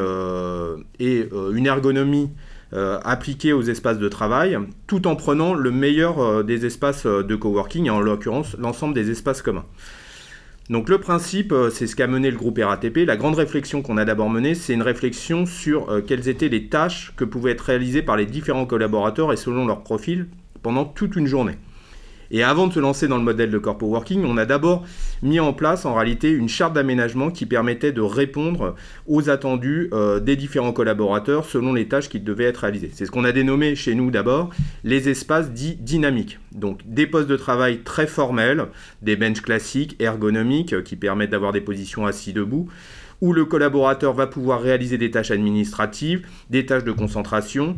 et 0.98 1.28
une 1.52 1.66
ergonomie 1.66 2.28
appliquée 2.72 3.52
aux 3.52 3.62
espaces 3.62 3.98
de 3.98 4.08
travail, 4.08 4.58
tout 4.88 5.06
en 5.06 5.14
prenant 5.14 5.54
le 5.54 5.70
meilleur 5.70 6.42
des 6.42 6.66
espaces 6.66 7.06
de 7.06 7.36
coworking, 7.36 7.86
et 7.86 7.90
en 7.90 8.00
l'occurrence 8.00 8.56
l'ensemble 8.58 8.94
des 8.94 9.12
espaces 9.12 9.42
communs. 9.42 9.64
Donc 10.70 10.88
le 10.88 10.98
principe, 10.98 11.52
euh, 11.52 11.70
c'est 11.70 11.86
ce 11.86 11.96
qu'a 11.96 12.06
mené 12.06 12.30
le 12.30 12.36
groupe 12.36 12.58
RATP. 12.62 12.98
La 13.04 13.16
grande 13.16 13.34
réflexion 13.34 13.82
qu'on 13.82 13.96
a 13.96 14.04
d'abord 14.04 14.30
menée, 14.30 14.54
c'est 14.54 14.72
une 14.72 14.82
réflexion 14.82 15.44
sur 15.44 15.90
euh, 15.90 16.00
quelles 16.00 16.28
étaient 16.28 16.48
les 16.48 16.68
tâches 16.68 17.12
que 17.16 17.24
pouvaient 17.24 17.52
être 17.52 17.62
réalisées 17.62 18.02
par 18.02 18.16
les 18.16 18.26
différents 18.26 18.66
collaborateurs 18.66 19.32
et 19.32 19.36
selon 19.36 19.66
leur 19.66 19.82
profil 19.82 20.28
pendant 20.62 20.84
toute 20.84 21.16
une 21.16 21.26
journée. 21.26 21.56
Et 22.32 22.42
avant 22.42 22.66
de 22.66 22.72
se 22.72 22.80
lancer 22.80 23.08
dans 23.08 23.18
le 23.18 23.22
modèle 23.22 23.50
de 23.50 23.58
corpo 23.58 23.86
working, 23.86 24.24
on 24.24 24.38
a 24.38 24.46
d'abord 24.46 24.84
mis 25.22 25.38
en 25.38 25.52
place 25.52 25.84
en 25.84 25.94
réalité 25.94 26.30
une 26.30 26.48
charte 26.48 26.72
d'aménagement 26.72 27.30
qui 27.30 27.44
permettait 27.44 27.92
de 27.92 28.00
répondre 28.00 28.74
aux 29.06 29.28
attendus 29.28 29.90
euh, 29.92 30.18
des 30.18 30.34
différents 30.34 30.72
collaborateurs 30.72 31.44
selon 31.44 31.74
les 31.74 31.88
tâches 31.88 32.08
qui 32.08 32.20
devaient 32.20 32.44
être 32.44 32.58
réalisées. 32.58 32.90
C'est 32.94 33.04
ce 33.04 33.10
qu'on 33.10 33.24
a 33.24 33.32
dénommé 33.32 33.74
chez 33.74 33.94
nous 33.94 34.10
d'abord 34.10 34.48
les 34.82 35.10
espaces 35.10 35.50
dits 35.50 35.76
dynamiques. 35.76 36.38
Donc 36.52 36.80
des 36.86 37.06
postes 37.06 37.28
de 37.28 37.36
travail 37.36 37.80
très 37.80 38.06
formels, 38.06 38.66
des 39.02 39.16
benches 39.16 39.42
classiques, 39.42 39.96
ergonomiques, 40.00 40.72
euh, 40.72 40.82
qui 40.82 40.96
permettent 40.96 41.30
d'avoir 41.30 41.52
des 41.52 41.60
positions 41.60 42.06
assis 42.06 42.32
debout 42.32 42.66
où 43.20 43.32
le 43.32 43.44
collaborateur 43.44 44.14
va 44.14 44.26
pouvoir 44.26 44.60
réaliser 44.60 44.98
des 44.98 45.12
tâches 45.12 45.30
administratives, 45.30 46.26
des 46.50 46.66
tâches 46.66 46.82
de 46.82 46.90
concentration, 46.90 47.76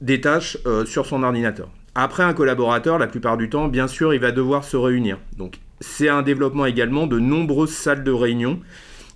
des 0.00 0.20
tâches 0.20 0.56
euh, 0.66 0.84
sur 0.84 1.04
son 1.04 1.24
ordinateur. 1.24 1.68
Après, 1.94 2.22
un 2.22 2.32
collaborateur, 2.32 2.98
la 2.98 3.06
plupart 3.06 3.36
du 3.36 3.50
temps, 3.50 3.68
bien 3.68 3.86
sûr, 3.86 4.14
il 4.14 4.20
va 4.20 4.32
devoir 4.32 4.64
se 4.64 4.76
réunir. 4.76 5.18
Donc, 5.36 5.60
c'est 5.80 6.08
un 6.08 6.22
développement 6.22 6.64
également 6.64 7.06
de 7.06 7.18
nombreuses 7.18 7.72
salles 7.72 8.02
de 8.02 8.12
réunion 8.12 8.60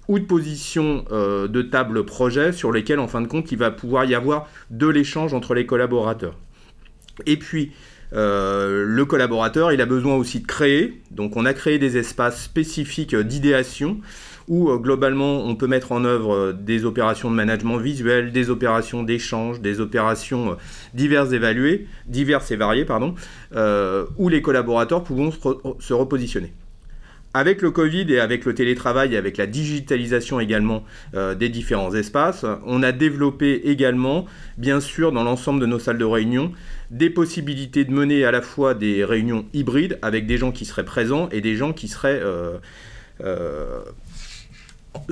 ou 0.08 0.18
de 0.18 0.24
positions 0.24 1.04
de 1.10 1.62
table 1.62 2.04
projet 2.04 2.52
sur 2.52 2.72
lesquelles, 2.72 2.98
en 2.98 3.08
fin 3.08 3.22
de 3.22 3.26
compte, 3.26 3.50
il 3.50 3.58
va 3.58 3.70
pouvoir 3.70 4.04
y 4.04 4.14
avoir 4.14 4.48
de 4.70 4.86
l'échange 4.86 5.32
entre 5.32 5.54
les 5.54 5.64
collaborateurs. 5.64 6.36
Et 7.24 7.38
puis, 7.38 7.72
le 8.12 9.04
collaborateur, 9.04 9.72
il 9.72 9.80
a 9.80 9.86
besoin 9.86 10.14
aussi 10.14 10.40
de 10.40 10.46
créer. 10.46 11.00
Donc, 11.10 11.36
on 11.36 11.46
a 11.46 11.54
créé 11.54 11.78
des 11.78 11.96
espaces 11.96 12.42
spécifiques 12.42 13.16
d'idéation 13.16 14.00
où 14.48 14.70
euh, 14.70 14.78
globalement 14.78 15.44
on 15.44 15.56
peut 15.56 15.66
mettre 15.66 15.92
en 15.92 16.04
œuvre 16.04 16.34
euh, 16.34 16.52
des 16.52 16.84
opérations 16.84 17.30
de 17.30 17.36
management 17.36 17.78
visuel, 17.78 18.32
des 18.32 18.50
opérations 18.50 19.02
d'échange, 19.02 19.60
des 19.60 19.80
opérations 19.80 20.52
euh, 20.52 20.54
diverses, 20.94 21.32
évaluées, 21.32 21.86
diverses 22.06 22.50
et 22.50 22.56
variées, 22.56 22.84
pardon, 22.84 23.14
où 24.18 24.28
les 24.28 24.42
collaborateurs 24.42 25.02
pourront 25.02 25.30
se, 25.30 25.92
repositionner. 25.92 26.52
Avec 27.34 27.60
le 27.60 27.70
Covid 27.70 28.06
et 28.12 28.18
avec 28.18 28.44
le 28.44 28.54
télétravail 28.54 29.14
et 29.14 29.16
avec 29.16 29.36
la 29.36 29.46
digitalisation 29.46 30.40
également 30.40 30.84
des 31.14 31.48
différents 31.48 31.94
espaces, 31.94 32.46
on 32.64 32.82
a 32.82 32.92
développé 32.92 33.62
également, 33.64 34.26
bien 34.56 34.80
sûr, 34.80 35.12
dans 35.12 35.24
l'ensemble 35.24 35.60
de 35.60 35.66
nos 35.66 35.78
salles 35.78 35.98
de 35.98 36.04
réunion, 36.04 36.52
des 36.90 37.10
possibilités 37.10 37.84
de 37.84 37.92
mener 37.92 38.24
à 38.24 38.30
la 38.30 38.40
fois 38.40 38.74
des 38.74 39.04
réunions 39.04 39.44
hybrides 39.52 39.98
avec 40.02 40.26
des 40.26 40.38
gens 40.38 40.52
qui 40.52 40.64
seraient 40.64 40.84
présents 40.84 41.28
et 41.30 41.40
des 41.40 41.56
gens 41.56 41.72
qui 41.72 41.88
seraient 41.88 42.22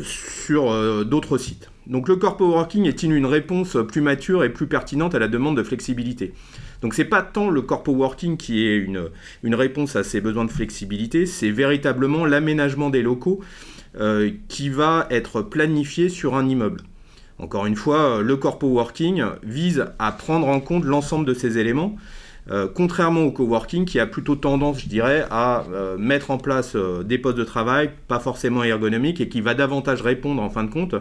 sur 0.02 0.70
euh, 0.70 1.04
d'autres 1.04 1.38
sites. 1.38 1.70
Donc 1.86 2.08
le 2.08 2.16
corpo 2.16 2.46
working 2.46 2.86
est-il 2.86 3.12
une 3.12 3.26
réponse 3.26 3.76
plus 3.86 4.00
mature 4.00 4.44
et 4.44 4.48
plus 4.48 4.66
pertinente 4.66 5.14
à 5.14 5.18
la 5.18 5.28
demande 5.28 5.56
de 5.56 5.62
flexibilité? 5.62 6.32
Donc 6.80 6.94
c'est 6.94 7.04
pas 7.04 7.22
tant 7.22 7.50
le 7.50 7.62
corpo 7.62 7.92
working 7.92 8.36
qui 8.36 8.66
est 8.66 8.76
une, 8.76 9.54
réponse 9.54 9.96
à 9.96 10.02
ces 10.02 10.20
besoins 10.20 10.44
de 10.44 10.50
flexibilité, 10.50 11.26
c'est 11.26 11.50
véritablement 11.50 12.26
l'aménagement 12.26 12.90
des 12.90 13.02
locaux 13.02 13.40
euh, 14.00 14.30
qui 14.48 14.70
va 14.70 15.06
être 15.10 15.42
planifié 15.42 16.08
sur 16.08 16.34
un 16.34 16.48
immeuble. 16.48 16.80
Encore 17.38 17.66
une 17.66 17.76
fois, 17.76 18.22
le 18.22 18.36
corpo 18.36 18.68
working 18.68 19.22
vise 19.42 19.86
à 19.98 20.12
prendre 20.12 20.46
en 20.48 20.60
compte 20.60 20.84
l'ensemble 20.84 21.26
de 21.26 21.34
ces 21.34 21.58
éléments 21.58 21.96
euh, 22.50 22.68
contrairement 22.72 23.22
au 23.22 23.32
coworking 23.32 23.86
qui 23.86 23.98
a 23.98 24.06
plutôt 24.06 24.36
tendance, 24.36 24.82
je 24.82 24.88
dirais, 24.88 25.24
à 25.30 25.64
euh, 25.72 25.96
mettre 25.96 26.30
en 26.30 26.36
place 26.36 26.76
euh, 26.76 27.02
des 27.02 27.16
postes 27.16 27.38
de 27.38 27.44
travail 27.44 27.90
pas 28.06 28.20
forcément 28.20 28.62
ergonomiques 28.62 29.20
et 29.20 29.28
qui 29.28 29.40
va 29.40 29.54
davantage 29.54 30.02
répondre 30.02 30.42
en 30.42 30.50
fin 30.50 30.64
de 30.64 30.70
compte 30.70 30.94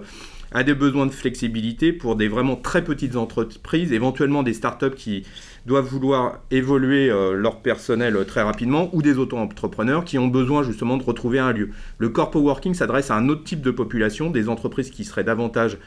à 0.53 0.63
des 0.63 0.73
besoins 0.73 1.05
de 1.05 1.11
flexibilité 1.11 1.91
pour 1.91 2.15
des 2.15 2.27
vraiment 2.27 2.55
très 2.55 2.83
petites 2.83 3.15
entreprises, 3.15 3.91
éventuellement 3.91 4.43
des 4.43 4.53
startups 4.53 4.95
qui 4.95 5.23
doivent 5.65 5.87
vouloir 5.87 6.39
évoluer 6.51 7.07
leur 7.07 7.61
personnel 7.61 8.23
très 8.27 8.43
rapidement 8.43 8.89
ou 8.93 9.01
des 9.01 9.17
auto-entrepreneurs 9.17 10.05
qui 10.05 10.19
ont 10.19 10.27
besoin 10.27 10.61
justement 10.61 10.97
de 10.97 11.03
retrouver 11.03 11.39
un 11.39 11.53
lieu. 11.53 11.71
Le 11.97 12.09
corpo 12.09 12.39
working 12.39 12.75
s'adresse 12.75 13.09
à 13.09 13.15
un 13.15 13.29
autre 13.29 13.43
type 13.43 13.61
de 13.61 13.71
population, 13.71 14.29
des 14.29 14.47
entreprises 14.47 14.91
qui 14.91 15.05
seraient 15.05 15.23
davantage 15.23 15.79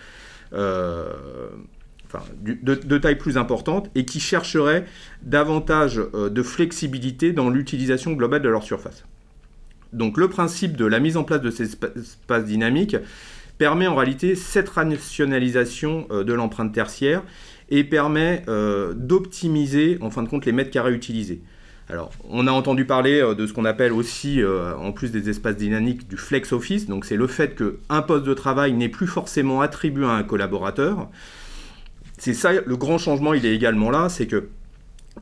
de, 2.42 2.98
taille 2.98 3.18
plus 3.18 3.36
importante 3.36 3.90
et 3.94 4.04
qui 4.04 4.20
chercheraient 4.20 4.84
davantage 5.22 6.00
euh, 6.14 6.28
de 6.30 6.42
flexibilité 6.42 7.32
dans 7.32 7.50
l'utilisation 7.50 8.12
globale 8.12 8.42
de 8.42 8.48
leur 8.48 8.62
surface. 8.62 9.04
Donc 9.92 10.16
le 10.16 10.28
principe 10.28 10.76
de 10.76 10.84
la 10.84 11.00
mise 11.00 11.16
en 11.16 11.24
place 11.24 11.40
de 11.40 11.50
ces 11.50 11.72
espaces 11.72 12.44
dynamiques 12.44 12.96
permet 13.58 13.86
en 13.86 13.94
réalité 13.94 14.34
cette 14.34 14.68
rationalisation 14.68 16.06
euh, 16.10 16.24
de 16.24 16.32
l'empreinte 16.32 16.72
tertiaire 16.72 17.22
et 17.70 17.84
permet 17.84 18.42
euh, 18.48 18.94
d'optimiser 18.94 19.98
en 20.00 20.10
fin 20.10 20.22
de 20.22 20.28
compte 20.28 20.46
les 20.46 20.52
mètres 20.52 20.70
carrés 20.70 20.92
utilisés. 20.92 21.40
Alors, 21.88 22.10
on 22.28 22.48
a 22.48 22.50
entendu 22.50 22.84
parler 22.84 23.22
de 23.38 23.46
ce 23.46 23.52
qu'on 23.52 23.64
appelle 23.64 23.92
aussi, 23.92 24.40
en 24.44 24.90
plus 24.90 25.12
des 25.12 25.30
espaces 25.30 25.56
dynamiques, 25.56 26.08
du 26.08 26.16
flex 26.16 26.52
office. 26.52 26.88
Donc, 26.88 27.04
c'est 27.04 27.14
le 27.14 27.28
fait 27.28 27.54
qu'un 27.54 28.02
poste 28.02 28.24
de 28.24 28.34
travail 28.34 28.72
n'est 28.72 28.88
plus 28.88 29.06
forcément 29.06 29.60
attribué 29.60 30.04
à 30.04 30.10
un 30.10 30.24
collaborateur, 30.24 31.08
c'est 32.18 32.34
ça, 32.34 32.52
le 32.52 32.76
grand 32.76 32.98
changement, 32.98 33.34
il 33.34 33.44
est 33.46 33.54
également 33.54 33.90
là, 33.90 34.08
c'est 34.08 34.26
que 34.26 34.48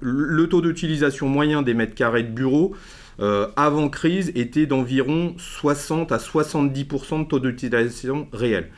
le 0.01 0.49
taux 0.49 0.61
d'utilisation 0.61 1.29
moyen 1.29 1.63
des 1.63 1.75
mètres 1.75 1.95
carrés 1.95 2.23
de 2.23 2.31
bureau 2.31 2.75
euh, 3.21 3.49
avant 3.57 3.89
crise 3.89 4.33
était 4.35 4.67
d'environ 4.67 5.35
60 5.39 6.11
à 6.11 6.17
70% 6.17 7.21
de 7.21 7.29
taux 7.29 7.39
d'utilisation 7.39 8.29
réel. 8.33 8.71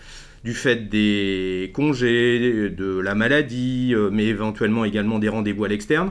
Du 0.45 0.53
fait 0.53 0.89
des 0.89 1.73
congés, 1.75 2.71
de 2.71 2.99
la 2.99 3.15
maladie, 3.15 3.93
euh, 3.95 4.11
mais 4.13 4.27
éventuellement 4.27 4.85
également 4.85 5.19
des 5.19 5.29
rendez-vous 5.29 5.65
à 5.65 5.69
l'externe. 5.69 6.11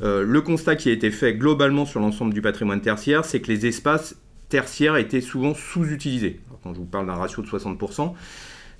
Euh, 0.00 0.24
le 0.24 0.40
constat 0.40 0.76
qui 0.76 0.88
a 0.88 0.92
été 0.92 1.10
fait 1.10 1.34
globalement 1.34 1.84
sur 1.84 2.00
l'ensemble 2.00 2.32
du 2.32 2.40
patrimoine 2.40 2.80
tertiaire, 2.80 3.24
c'est 3.24 3.40
que 3.40 3.48
les 3.48 3.66
espaces 3.66 4.16
tertiaires 4.48 4.96
étaient 4.96 5.20
souvent 5.20 5.54
sous-utilisés. 5.54 6.40
Quand 6.62 6.72
je 6.72 6.78
vous 6.78 6.86
parle 6.86 7.06
d'un 7.06 7.14
ratio 7.14 7.42
de 7.42 7.48
60%, 7.48 8.14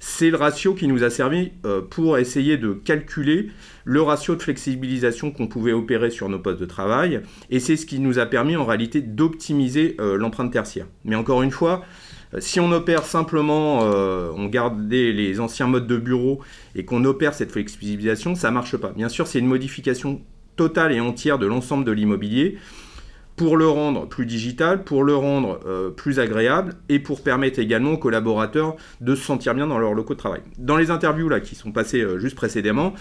c'est 0.00 0.30
le 0.30 0.36
ratio 0.36 0.74
qui 0.74 0.86
nous 0.86 1.02
a 1.02 1.10
servi 1.10 1.52
euh, 1.64 1.80
pour 1.82 2.18
essayer 2.18 2.56
de 2.56 2.72
calculer 2.72 3.48
le 3.84 4.02
ratio 4.02 4.36
de 4.36 4.42
flexibilisation 4.42 5.30
qu'on 5.30 5.48
pouvait 5.48 5.72
opérer 5.72 6.10
sur 6.10 6.28
nos 6.28 6.38
postes 6.38 6.60
de 6.60 6.66
travail, 6.66 7.20
et 7.50 7.60
c'est 7.60 7.76
ce 7.76 7.86
qui 7.86 7.98
nous 7.98 8.18
a 8.18 8.26
permis 8.26 8.56
en 8.56 8.64
réalité 8.64 9.00
d'optimiser 9.00 9.96
euh, 10.00 10.16
l'empreinte 10.16 10.52
tertiaire. 10.52 10.86
Mais 11.04 11.16
encore 11.16 11.42
une 11.42 11.50
fois, 11.50 11.84
euh, 12.34 12.40
si 12.40 12.60
on 12.60 12.70
opère 12.72 13.04
simplement, 13.04 13.78
on 13.80 14.46
garde 14.46 14.90
les 14.90 15.40
anciens 15.40 15.66
modes 15.66 15.86
de 15.86 15.96
bureau 15.96 16.40
et 16.74 16.84
qu'on 16.84 17.04
opère 17.04 17.34
cette 17.34 17.52
flexibilisation, 17.52 18.34
ça 18.34 18.50
ne 18.50 18.54
marche 18.54 18.76
pas. 18.76 18.90
Bien 18.90 19.08
sûr, 19.08 19.26
c'est 19.26 19.38
une 19.38 19.46
modification 19.46 20.20
totale 20.56 20.92
et 20.92 21.00
entière 21.00 21.38
de 21.38 21.46
l'ensemble 21.46 21.84
de 21.84 21.92
l'immobilier 21.92 22.58
pour 23.38 23.56
le 23.56 23.68
rendre 23.68 24.06
plus 24.06 24.26
digital, 24.26 24.84
pour 24.84 25.04
le 25.04 25.14
rendre 25.14 25.60
euh, 25.64 25.90
plus 25.90 26.18
agréable 26.18 26.74
et 26.88 26.98
pour 26.98 27.22
permettre 27.22 27.60
également 27.60 27.92
aux 27.92 27.98
collaborateurs 27.98 28.76
de 29.00 29.14
se 29.14 29.24
sentir 29.24 29.54
bien 29.54 29.66
dans 29.66 29.78
leur 29.78 29.94
locaux 29.94 30.14
de 30.14 30.18
travail. 30.18 30.42
Dans 30.58 30.76
les 30.76 30.90
interviews 30.90 31.28
là, 31.28 31.40
qui 31.40 31.54
sont 31.54 31.72
passées 31.72 32.02
euh, 32.02 32.18
juste 32.18 32.34
précédemment, 32.34 32.92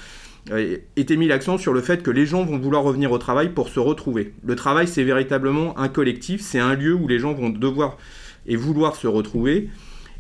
euh, 0.51 0.77
était 0.96 1.17
mis 1.17 1.27
l'accent 1.27 1.58
sur 1.58 1.74
le 1.74 1.82
fait 1.82 2.03
que 2.03 2.12
les 2.12 2.25
gens 2.25 2.46
vont 2.46 2.60
vouloir 2.60 2.84
revenir 2.84 3.12
au 3.12 3.17
travail 3.17 3.50
pour 3.50 3.67
se 3.67 3.79
retrouver. 3.79 4.34
Le 4.46 4.56
travail, 4.56 4.88
c'est 4.88 5.03
véritablement 5.03 5.77
un 5.77 5.89
collectif, 5.89 6.41
c'est 6.41 6.60
un 6.60 6.75
lieu 6.75 6.94
où 6.94 7.08
les 7.08 7.20
gens 7.20 7.34
vont 7.34 7.50
devoir 7.50 7.98
et 8.46 8.56
vouloir 8.56 8.96
se 8.96 9.08
retrouver. 9.08 9.70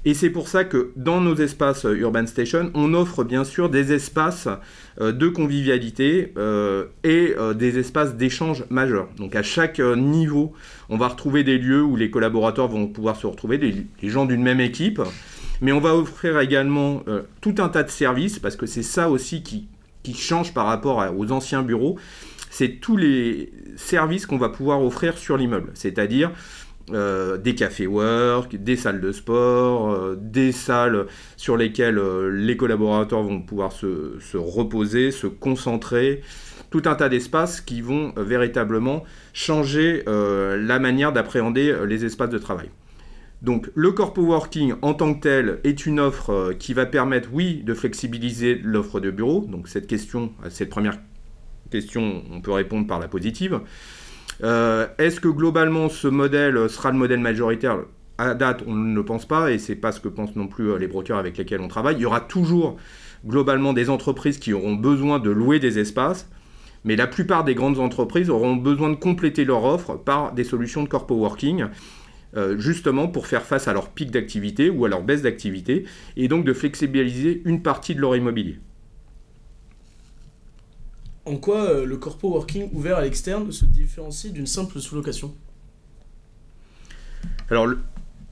Et 0.07 0.13
c'est 0.13 0.29
pour 0.29 0.47
ça 0.47 0.63
que 0.63 0.93
dans 0.95 1.19
nos 1.19 1.35
espaces 1.35 1.83
euh, 1.83 1.93
Urban 1.93 2.25
Station, 2.27 2.71
on 2.75 2.93
offre 2.93 3.25
bien 3.25 3.43
sûr 3.43 3.69
des 3.69 3.91
espaces 3.91 4.47
euh, 5.01 5.11
de 5.11 5.27
convivialité 5.27 6.31
euh, 6.37 6.85
et 7.03 7.35
des 7.55 7.77
espaces 7.77 8.15
d'échange 8.15 8.63
majeurs. 8.69 9.09
Donc 9.17 9.35
à 9.35 9.43
chaque 9.43 9.79
niveau, 9.79 10.53
on 10.87 10.95
va 10.95 11.09
retrouver 11.09 11.43
des 11.43 11.57
lieux 11.57 11.83
où 11.83 11.97
les 11.97 12.09
collaborateurs 12.09 12.69
vont 12.69 12.87
pouvoir 12.87 13.17
se 13.17 13.27
retrouver, 13.27 13.57
les 13.57 14.09
gens 14.09 14.25
d'une 14.25 14.41
même 14.41 14.61
équipe. 14.61 15.01
Mais 15.59 15.73
on 15.73 15.81
va 15.81 15.93
offrir 15.93 16.39
également 16.39 17.03
tout 17.41 17.55
un 17.57 17.67
tas 17.67 17.83
de 17.83 17.89
services, 17.89 18.39
parce 18.39 18.55
que 18.55 18.65
c'est 18.65 18.83
ça 18.83 19.09
aussi 19.09 19.43
qui, 19.43 19.67
qui 20.03 20.13
change 20.13 20.53
par 20.53 20.67
rapport 20.67 21.05
aux 21.17 21.31
anciens 21.33 21.63
bureaux. 21.63 21.97
C'est 22.49 22.79
tous 22.79 22.95
les 22.95 23.51
services 23.75 24.25
qu'on 24.25 24.37
va 24.37 24.49
pouvoir 24.49 24.81
offrir 24.81 25.17
sur 25.17 25.35
l'immeuble. 25.35 25.71
C'est-à-dire 25.73 26.31
euh, 26.93 27.37
des 27.37 27.53
cafés 27.53 27.85
work, 27.85 28.55
des 28.55 28.77
salles 28.77 29.01
de 29.01 29.11
sport, 29.11 29.91
euh, 29.91 30.17
des 30.17 30.53
salles 30.53 31.07
sur 31.35 31.57
lesquelles 31.57 31.97
euh, 31.97 32.29
les 32.29 32.55
collaborateurs 32.55 33.23
vont 33.23 33.41
pouvoir 33.41 33.73
se, 33.73 34.37
reposer, 34.37 35.11
se 35.11 35.27
concentrer, 35.27 36.21
tout 36.69 36.83
un 36.85 36.95
tas 36.95 37.09
d'espaces 37.09 37.59
qui 37.59 37.81
vont 37.81 38.13
véritablement 38.15 39.03
changer 39.33 40.03
la 40.05 40.79
manière 40.79 41.13
d'appréhender 41.13 41.73
les 41.85 42.03
espaces 42.03 42.29
de 42.29 42.37
travail. 42.37 42.69
Donc 43.41 43.69
le 43.73 43.91
corpo 43.91 44.21
working 44.21 44.73
en 44.81 44.93
tant 44.93 45.13
que 45.13 45.21
tel 45.21 45.59
est 45.63 45.85
une 45.85 46.01
offre 46.01 46.53
qui 46.59 46.73
va 46.73 46.85
permettre, 46.85 47.29
oui, 47.31 47.63
de 47.65 47.73
flexibiliser 47.73 48.59
l'offre 48.61 48.99
de 48.99 49.11
bureau. 49.11 49.45
Donc 49.49 49.69
cette 49.69 49.87
question, 49.87 50.33
cette 50.49 50.69
première 50.69 50.97
question, 51.71 52.21
on 52.31 52.41
peut 52.41 52.51
répondre 52.51 52.85
par 52.85 52.99
la 52.99 53.07
positive. 53.07 53.61
Euh, 54.43 54.87
est-ce 54.97 55.19
que 55.19 55.27
globalement 55.27 55.89
ce 55.89 56.07
modèle 56.07 56.69
sera 56.69 56.91
le 56.91 56.97
modèle 56.97 57.19
majoritaire? 57.19 57.79
À 58.17 58.33
date, 58.33 58.63
on 58.65 58.73
ne 58.73 58.95
le 58.95 59.05
pense 59.05 59.27
pas 59.27 59.51
et 59.51 59.59
c'est 59.59 59.75
pas 59.75 59.91
ce 59.91 59.99
que 59.99 60.07
pensent 60.07 60.35
non 60.35 60.47
plus 60.47 60.71
euh, 60.71 60.77
les 60.77 60.87
brokers 60.87 61.17
avec 61.17 61.37
lesquels 61.37 61.61
on 61.61 61.67
travaille. 61.67 61.95
Il 61.95 62.01
y 62.01 62.05
aura 62.05 62.21
toujours 62.21 62.77
globalement 63.25 63.73
des 63.73 63.89
entreprises 63.89 64.39
qui 64.39 64.53
auront 64.53 64.73
besoin 64.73 65.19
de 65.19 65.29
louer 65.29 65.59
des 65.59 65.79
espaces, 65.79 66.29
mais 66.83 66.95
la 66.95 67.07
plupart 67.07 67.43
des 67.43 67.55
grandes 67.55 67.79
entreprises 67.79 68.29
auront 68.29 68.55
besoin 68.55 68.89
de 68.89 68.95
compléter 68.95 69.45
leur 69.45 69.63
offre 69.63 69.95
par 69.95 70.33
des 70.33 70.43
solutions 70.43 70.83
de 70.83 70.89
corpo 70.89 71.15
working. 71.15 71.65
Euh, 72.35 72.57
justement 72.59 73.07
pour 73.07 73.25
faire 73.25 73.43
face 73.43 73.69
à 73.69 73.73
leur 73.73 73.89
pic 73.89 74.11
d'activité 74.11 74.69
ou 74.69 74.83
à 74.83 74.89
leur 74.89 75.01
baisse 75.01 75.21
d'activité 75.21 75.85
et 76.17 76.27
donc 76.27 76.43
de 76.43 76.51
flexibiliser 76.51 77.41
une 77.45 77.63
partie 77.63 77.95
de 77.95 78.01
leur 78.01 78.17
immobilier. 78.17 78.59
En 81.27 81.35
quoi 81.35 81.65
euh, 81.65 81.85
le 81.85 81.97
corpo 81.97 82.29
working 82.29 82.69
ouvert 82.71 82.97
à 82.97 83.01
l'externe 83.01 83.51
se 83.51 83.65
différencie 83.65 84.31
d'une 84.31 84.47
simple 84.47 84.79
sous-location? 84.79 85.35
Alors, 87.49 87.67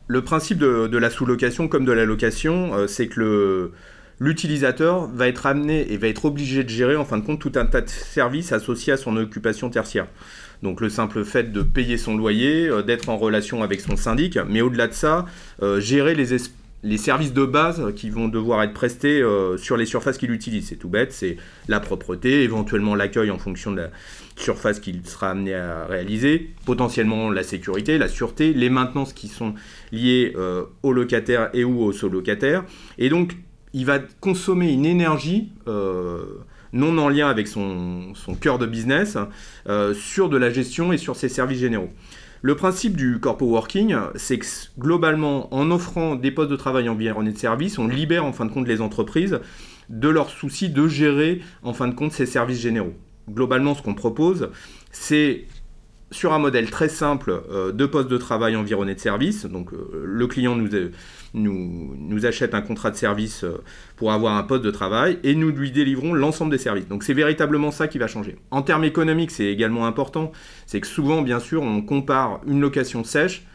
le, 0.08 0.22
principe 0.24 0.60
de, 0.60 0.98
la 0.98 1.10
sous-location 1.10 1.68
comme 1.68 1.84
de 1.84 1.92
la 1.92 2.06
location, 2.06 2.74
euh, 2.74 2.88
c'est 2.88 3.08
que 3.08 3.72
l'utilisateur 4.20 5.08
va 5.08 5.28
être 5.28 5.46
amené 5.46 5.92
et 5.92 5.98
va 5.98 6.08
être 6.08 6.24
obligé 6.24 6.64
de 6.64 6.70
gérer 6.70 6.96
en 6.96 7.04
fin 7.04 7.18
de 7.18 7.26
compte 7.26 7.42
tout 7.42 7.52
un 7.56 7.66
tas 7.66 7.82
de 7.82 7.90
services 7.90 8.54
associés 8.54 8.94
à 8.94 8.98
son 8.98 9.18
occupation 9.18 9.70
tertiaire. 9.70 10.08
Donc 10.64 10.80
le 10.80 10.90
simple 10.90 11.26
fait 11.26 11.52
de 11.52 11.62
payer 11.64 11.98
son 11.98 12.16
loyer, 12.16 12.70
euh, 12.70 12.82
d'être 12.82 13.10
en 13.10 13.18
relation 13.18 13.62
avec 13.62 13.82
son 13.82 13.98
syndic, 13.98 14.40
mais 14.48 14.62
au-delà 14.62 14.88
de 14.88 14.94
ça, 14.94 15.26
gérer 15.80 16.16
les, 16.16 16.34
les 16.86 16.98
services 16.98 17.34
de 17.34 17.46
base 17.46 17.94
qui 17.96 18.12
vont 18.12 18.28
devoir 18.28 18.62
être 18.62 18.74
prestés 18.74 19.20
euh, 19.20 19.58
sur 19.58 19.76
les 19.76 19.88
surfaces 19.88 20.20
qu'il 20.20 20.32
utilise. 20.32 20.68
C'est 20.68 20.76
tout 20.76 20.88
bête, 20.88 21.12
c'est 21.12 21.38
la 21.68 21.80
propreté, 21.80 22.44
éventuellement 22.44 22.94
l'accueil 22.94 23.32
en 23.32 23.40
fonction 23.40 23.72
de 23.72 23.78
la 23.78 23.90
surface 24.36 24.80
qu'il 24.80 25.06
sera 25.08 25.32
amené 25.32 25.56
à 25.56 25.86
réaliser, 25.86 26.52
potentiellement 26.66 27.32
la 27.32 27.42
sécurité, 27.42 27.98
la 27.98 28.08
sûreté, 28.08 28.54
les 28.54 28.70
maintenances 28.70 29.14
qui 29.14 29.28
sont 29.28 29.56
liées 29.92 30.34
euh, 30.38 30.66
aux 30.84 30.94
locataires 30.94 31.50
et 31.54 31.64
ou 31.64 31.82
aux 31.82 31.92
sous-locataires. 31.92 32.64
Et 33.00 33.10
donc, 33.10 33.36
il 33.74 33.86
va 33.86 33.98
consommer 34.20 34.72
une 34.72 34.86
énergie 34.86 35.50
euh, 35.68 36.24
non 36.72 36.96
en 37.00 37.10
lien 37.10 37.28
avec 37.28 37.48
son, 37.48 38.14
son 38.14 38.36
cœur 38.36 38.60
de 38.60 38.68
business 38.68 39.18
sur 39.94 40.30
de 40.30 40.38
la 40.38 40.50
gestion 40.50 40.94
et 40.94 40.98
sur 40.98 41.16
ses 41.16 41.30
services 41.30 41.60
généraux. 41.60 41.90
Le 42.46 42.54
principe 42.54 42.96
du 42.96 43.20
corpo 43.20 43.48
working, 43.48 43.96
c'est 44.14 44.38
que 44.38 44.46
globalement, 44.78 45.52
en 45.52 45.72
offrant 45.72 46.14
des 46.14 46.30
postes 46.30 46.52
de 46.52 46.56
travail 46.56 46.88
environnés 46.88 47.32
de 47.32 47.40
services, 47.40 47.80
on 47.80 47.88
libère 47.88 48.24
en 48.24 48.34
fin 48.34 48.46
de 48.46 48.52
compte 48.52 48.68
les 48.68 48.82
entreprises 48.82 49.40
de 49.90 50.10
leur 50.10 50.30
souci 50.30 50.70
de 50.70 50.88
gérer 50.88 51.42
en 51.64 51.74
fin 51.74 51.88
de 51.88 51.96
compte 51.96 52.12
ces 52.12 52.28
services 52.28 52.60
généraux. 52.60 52.94
Globalement, 53.28 53.74
ce 53.74 53.82
qu'on 53.82 53.96
propose, 53.96 54.52
c'est 54.92 55.46
sur 56.12 56.34
un 56.34 56.38
modèle 56.38 56.70
très 56.70 56.88
simple 56.88 57.42
euh, 57.50 57.72
de 57.72 57.88
poste 57.88 58.10
de 58.10 58.18
travail 58.18 58.56
environné 58.56 58.94
de 58.94 59.00
services. 59.00 59.48
Donc 59.48 59.74
euh, 59.74 60.04
le 60.06 60.28
client 60.28 60.56
nous, 60.56 60.70
nous, 61.36 61.96
nous, 61.98 62.26
achète 62.26 62.54
un 62.54 62.62
contrat 62.62 62.92
de 62.92 62.96
service 62.96 63.44
euh, 63.44 63.64
pour 63.96 64.12
avoir 64.12 64.36
un 64.38 64.44
poste 64.44 64.64
de 64.64 64.72
travail 64.72 65.20
et 65.24 65.36
nous 65.36 65.52
lui 65.52 65.72
délivrons 65.72 66.14
l'ensemble 66.14 66.52
des 66.52 66.58
services. 66.58 66.88
Donc 66.88 67.04
c'est 67.04 67.14
véritablement 67.14 67.72
ça 67.72 67.88
qui 67.88 67.98
va 67.98 68.08
changer. 68.08 68.38
En 68.52 68.62
termes 68.62 68.84
économiques, 68.84 69.32
c'est 69.32 69.46
également 69.46 69.86
important, 69.86 70.32
c'est 70.66 70.82
que 70.82 70.88
souvent, 70.88 71.22
bien 71.22 71.40
sûr, 71.40 71.62
on 71.62 71.82
compare 71.82 72.42
une 72.48 72.62
location 72.62 73.04
sèche 73.04 73.46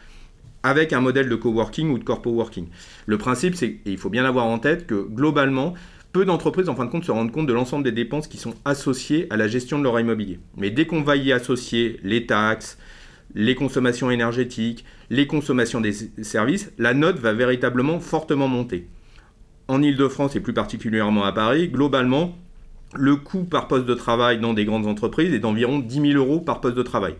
avec 0.63 0.93
un 0.93 1.01
modèle 1.01 1.27
de 1.27 1.35
coworking 1.35 1.89
ou 1.89 1.97
de 1.97 2.03
corpo 2.03 2.29
working. 2.29 2.67
Le 3.07 3.17
principe, 3.17 3.55
c'est, 3.55 3.79
il 3.85 3.97
faut 3.97 4.09
bien 4.09 4.25
avoir 4.25 4.45
en 4.45 4.59
tête 4.59 4.85
que 4.85 4.95
globalement, 4.95 5.73
peu 6.11 6.25
d'entreprises 6.25 6.69
en 6.69 6.75
fin 6.75 6.85
de 6.85 6.91
compte 6.91 7.05
se 7.05 7.11
rendent 7.11 7.31
compte 7.31 7.47
de 7.47 7.53
l'ensemble 7.53 7.83
des 7.83 7.91
dépenses 7.91 8.27
qui 8.27 8.37
sont 8.37 8.53
associées 8.65 9.27
à 9.29 9.37
la 9.37 9.47
gestion 9.47 9.79
de 9.79 9.83
leur 9.83 9.99
immobilier. 9.99 10.39
Mais 10.57 10.69
dès 10.69 10.85
qu'on 10.85 11.01
va 11.01 11.15
y 11.15 11.31
associer 11.31 11.99
les 12.03 12.25
taxes, 12.25 12.77
les 13.35 13.55
consommations 13.55 14.11
énergétiques, 14.11 14.85
les 15.09 15.27
consommations 15.27 15.81
des 15.81 15.93
services, 16.23 16.71
la 16.77 16.93
note 16.93 17.19
va 17.19 17.33
véritablement 17.33 17.99
fortement 17.99 18.47
monter. 18.47 18.87
En 19.67 19.81
Ile-de-France 19.81 20.35
et 20.35 20.39
plus 20.39 20.53
particulièrement 20.53 21.23
à 21.23 21.31
Paris, 21.31 21.69
globalement, 21.69 22.35
le 22.93 23.15
coût 23.15 23.43
par 23.43 23.67
poste 23.67 23.85
de 23.85 23.93
travail 23.93 24.39
dans 24.39 24.53
des 24.53 24.65
grandes 24.65 24.87
entreprises 24.87 25.33
est 25.33 25.39
d'environ 25.39 25.79
10 25.79 26.13
000 26.13 26.13
euros 26.13 26.39
par 26.39 26.59
poste 26.61 26.75
de 26.75 26.83
travail. 26.83 27.15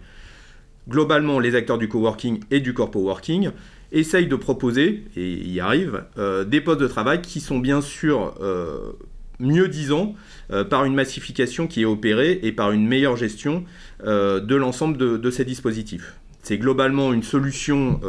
Globalement, 0.89 1.39
les 1.39 1.55
acteurs 1.55 1.77
du 1.77 1.87
coworking 1.87 2.41
et 2.49 2.59
du 2.59 2.73
corpo 2.73 2.99
working 2.99 3.51
essaye 3.91 4.27
de 4.27 4.35
proposer, 4.35 5.03
et 5.15 5.33
y 5.47 5.59
arrive, 5.59 6.03
euh, 6.17 6.43
des 6.43 6.61
postes 6.61 6.81
de 6.81 6.87
travail 6.87 7.21
qui 7.21 7.39
sont 7.39 7.59
bien 7.59 7.81
sûr 7.81 8.33
euh, 8.41 8.93
mieux 9.39 9.67
disant 9.67 10.15
euh, 10.51 10.63
par 10.63 10.85
une 10.85 10.95
massification 10.95 11.67
qui 11.67 11.81
est 11.81 11.85
opérée 11.85 12.39
et 12.43 12.51
par 12.51 12.71
une 12.71 12.87
meilleure 12.87 13.17
gestion 13.17 13.63
de 14.05 14.55
l'ensemble 14.55 14.97
de, 14.97 15.31
ces 15.31 15.45
dispositifs. 15.45 16.15
C'est 16.43 16.57
globalement 16.57 17.13
une 17.13 17.23
solution 17.23 17.99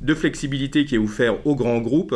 de 0.00 0.14
flexibilité 0.14 0.84
qui 0.84 0.94
est 0.94 0.98
offerte 0.98 1.38
aux 1.44 1.54
grands 1.54 1.80
groupes 1.80 2.14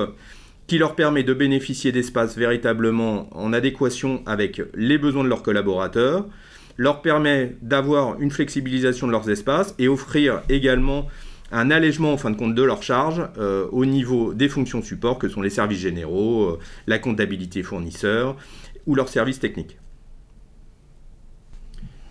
qui 0.67 0.79
leur 0.79 0.95
permet 0.95 1.23
de 1.23 1.35
bénéficier 1.35 1.93
d'espaces 1.93 2.37
véritablement 2.37 3.29
en 3.37 3.53
adéquation 3.53 4.23
avec 4.27 4.63
les 4.75 4.99
besoins 4.99 5.25
de 5.25 5.29
leurs 5.29 5.43
collaborateurs, 5.43 6.27
leur 6.77 7.03
permet 7.03 7.57
d'avoir 7.63 8.21
une 8.21 8.31
flexibilisation 8.31 9.07
de 9.07 9.13
leurs 9.13 9.29
espaces 9.31 9.75
et 9.79 9.89
offrir 9.89 10.43
également 10.49 11.07
un 11.53 11.71
allègement 11.71 12.13
en 12.13 12.17
fin 12.17 12.31
de 12.31 12.37
compte 12.37 12.55
de 12.55 12.63
leurs 12.63 12.83
charges 12.83 13.23
euh, 13.39 13.69
au 13.71 13.85
niveau 13.85 14.35
des 14.35 14.49
fonctions 14.49 14.83
support 14.83 15.19
que 15.19 15.29
sont 15.29 15.43
les 15.43 15.51
services 15.51 15.79
généraux, 15.79 16.45
euh, 16.45 16.59
la 16.87 16.99
comptabilité 16.99 17.63
fournisseur 17.63 18.37
ou 18.87 18.95
leurs 18.95 19.09
services 19.09 19.39
techniques. 19.39 19.77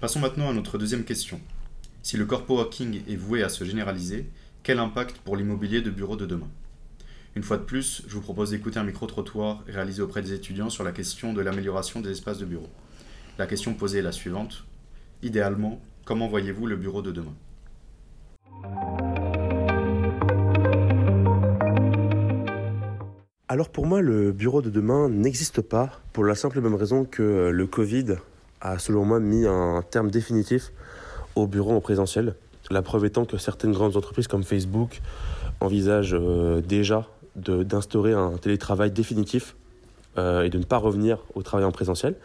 Passons 0.03 0.19
maintenant 0.19 0.49
à 0.49 0.53
notre 0.53 0.77
deuxième 0.77 1.05
question. 1.05 1.39
Si 2.01 2.17
le 2.17 2.25
corpo 2.25 2.57
working 2.57 3.03
est 3.07 3.15
voué 3.15 3.41
à 3.41 3.47
se 3.47 3.63
généraliser, 3.63 4.25
quel 4.61 4.79
impact 4.79 5.19
pour 5.19 5.37
l'immobilier 5.37 5.79
de 5.79 5.89
bureau 5.89 6.17
de 6.17 6.25
demain? 6.25 6.49
Une 7.37 7.41
fois 7.41 7.55
de 7.55 7.63
plus, 7.63 8.03
je 8.05 8.13
vous 8.13 8.19
propose 8.19 8.49
d'écouter 8.49 8.79
un 8.79 8.83
micro-trottoir 8.83 9.63
réalisé 9.65 10.01
auprès 10.01 10.21
des 10.21 10.33
étudiants 10.33 10.69
sur 10.69 10.83
la 10.83 10.91
question 10.91 11.31
de 11.31 11.39
l'amélioration 11.39 12.01
des 12.01 12.11
espaces 12.11 12.37
de 12.37 12.43
bureau. 12.43 12.67
La 13.37 13.47
question 13.47 13.75
posée 13.75 13.99
est 13.99 14.01
la 14.01 14.11
suivante. 14.11 14.65
Idéalement, 15.21 15.81
comment 16.03 16.27
voyez-vous 16.27 16.67
le 16.67 16.75
bureau 16.75 17.01
de 17.01 17.13
demain? 17.13 17.35
Alors 23.47 23.69
pour 23.69 23.85
moi, 23.85 24.01
le 24.01 24.33
bureau 24.33 24.61
de 24.61 24.69
demain 24.69 25.07
n'existe 25.07 25.61
pas 25.61 26.01
pour 26.11 26.25
la 26.25 26.35
simple 26.35 26.57
et 26.57 26.61
même 26.61 26.75
raison 26.75 27.05
que 27.05 27.51
le 27.53 27.67
Covid 27.67 28.17
a 28.63 28.79
selon 28.79 29.05
moi 29.05 29.19
mis 29.19 29.45
un 29.45 29.83
terme 29.87 30.09
définitif 30.09 30.71
au 31.35 31.45
bureau 31.45 31.75
en 31.75 31.81
présentiel. 31.81 32.33
La 32.71 32.81
preuve 32.81 33.05
étant 33.05 33.25
que 33.25 33.37
certaines 33.37 33.73
grandes 33.73 33.97
entreprises 33.97 34.27
comme 34.27 34.43
Facebook 34.43 35.01
envisagent 35.59 36.15
euh, 36.15 36.61
déjà 36.61 37.05
d'instaurer 37.35 38.13
un 38.13 38.37
télétravail 38.37 38.91
définitif 38.91 39.55
euh, 40.17 40.43
et 40.43 40.49
de 40.49 40.57
ne 40.57 40.63
pas 40.63 40.77
revenir 40.77 41.17
au 41.35 41.43
travail 41.43 41.65
en 41.65 41.71
présentiel. 41.71 42.15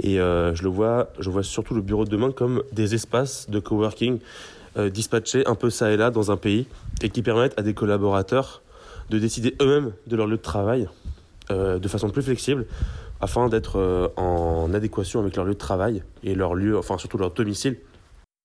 Et 0.00 0.20
euh, 0.20 0.54
je 0.54 0.62
le 0.64 0.68
vois, 0.68 1.10
je 1.20 1.30
vois 1.30 1.42
surtout 1.42 1.74
le 1.74 1.82
bureau 1.82 2.04
de 2.04 2.10
demain 2.10 2.32
comme 2.32 2.62
des 2.72 2.94
espaces 2.94 3.48
de 3.48 3.58
coworking 3.58 4.18
dispatchés 4.92 5.44
un 5.48 5.56
peu 5.56 5.70
ça 5.70 5.90
et 5.90 5.96
là 5.96 6.10
dans 6.10 6.30
un 6.30 6.36
pays 6.36 6.68
et 7.02 7.10
qui 7.10 7.22
permettent 7.22 7.58
à 7.58 7.62
des 7.62 7.74
collaborateurs 7.74 8.62
de 9.10 9.18
décider 9.18 9.56
eux-mêmes 9.60 9.92
de 10.06 10.14
leur 10.14 10.28
lieu 10.28 10.36
de 10.36 10.42
travail 10.42 10.88
euh, 11.50 11.78
de 11.78 11.88
façon 11.88 12.10
plus 12.10 12.22
flexible 12.22 12.66
afin 13.20 13.48
d'être 13.48 13.78
euh, 13.78 14.08
en 14.16 14.72
adéquation 14.74 15.20
avec 15.20 15.36
leur 15.36 15.44
lieu 15.44 15.54
de 15.54 15.58
travail 15.58 16.02
et 16.22 16.34
leur 16.34 16.54
lieu, 16.54 16.78
enfin 16.78 16.98
surtout 16.98 17.18
leur 17.18 17.32
domicile. 17.32 17.78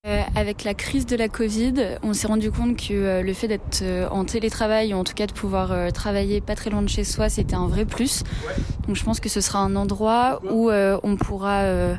Euh, 0.06 0.22
avec 0.36 0.66
la 0.66 0.74
crise 0.74 1.06
de 1.06 1.16
la 1.16 1.30
Covid, 1.30 1.74
on 2.04 2.14
s'est 2.14 2.28
rendu 2.28 2.52
compte 2.52 2.76
que 2.76 3.22
le 3.22 3.34
fait 3.34 3.48
d'être 3.48 3.84
en 4.12 4.26
télétravail, 4.26 4.94
ou 4.94 4.98
en 4.98 5.06
tout 5.06 5.14
cas 5.14 5.28
de 5.28 5.32
pouvoir 5.32 5.94
travailler 5.94 6.42
pas 6.42 6.56
très 6.56 6.70
loin 6.70 6.82
de 6.82 6.90
chez 6.90 7.06
soi, 7.06 7.30
c'était 7.30 7.56
un 7.56 7.68
vrai 7.68 7.86
plus. 7.86 8.24
Donc 8.86 8.98
je 8.98 9.04
pense 9.06 9.22
que 9.22 9.30
ce 9.30 9.40
sera 9.40 9.60
un 9.60 9.78
endroit 9.78 10.42
où 10.52 10.70
on 10.70 11.16
pourra 11.16 11.96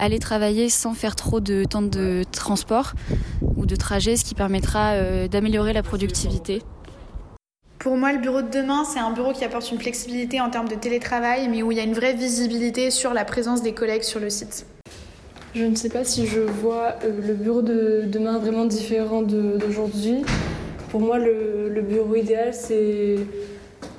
aller 0.00 0.18
travailler 0.18 0.68
sans 0.68 0.94
faire 0.94 1.14
trop 1.14 1.38
de 1.38 1.62
temps 1.62 1.82
de 1.82 2.24
transport 2.32 2.94
ou 3.54 3.64
de 3.64 3.76
trajet, 3.76 4.16
ce 4.16 4.24
qui 4.24 4.34
permettra 4.34 5.28
d'améliorer 5.28 5.72
la 5.72 5.84
productivité. 5.84 6.62
Pour 7.86 7.96
moi, 7.96 8.12
le 8.12 8.18
bureau 8.18 8.42
de 8.42 8.50
demain, 8.50 8.82
c'est 8.82 8.98
un 8.98 9.12
bureau 9.12 9.32
qui 9.32 9.44
apporte 9.44 9.70
une 9.70 9.78
flexibilité 9.78 10.40
en 10.40 10.50
termes 10.50 10.66
de 10.66 10.74
télétravail, 10.74 11.48
mais 11.48 11.62
où 11.62 11.70
il 11.70 11.78
y 11.78 11.80
a 11.80 11.84
une 11.84 11.92
vraie 11.92 12.14
visibilité 12.14 12.90
sur 12.90 13.14
la 13.14 13.24
présence 13.24 13.62
des 13.62 13.74
collègues 13.74 14.02
sur 14.02 14.18
le 14.18 14.28
site. 14.28 14.66
Je 15.54 15.64
ne 15.64 15.76
sais 15.76 15.88
pas 15.88 16.02
si 16.02 16.26
je 16.26 16.40
vois 16.40 16.96
euh, 17.04 17.12
le 17.24 17.34
bureau 17.34 17.62
de 17.62 18.02
demain 18.08 18.38
vraiment 18.38 18.64
différent 18.64 19.22
d'aujourd'hui. 19.22 20.24
Pour 20.90 21.00
moi, 21.00 21.20
le, 21.20 21.80
bureau 21.80 22.16
idéal, 22.16 22.52
c'est 22.54 23.18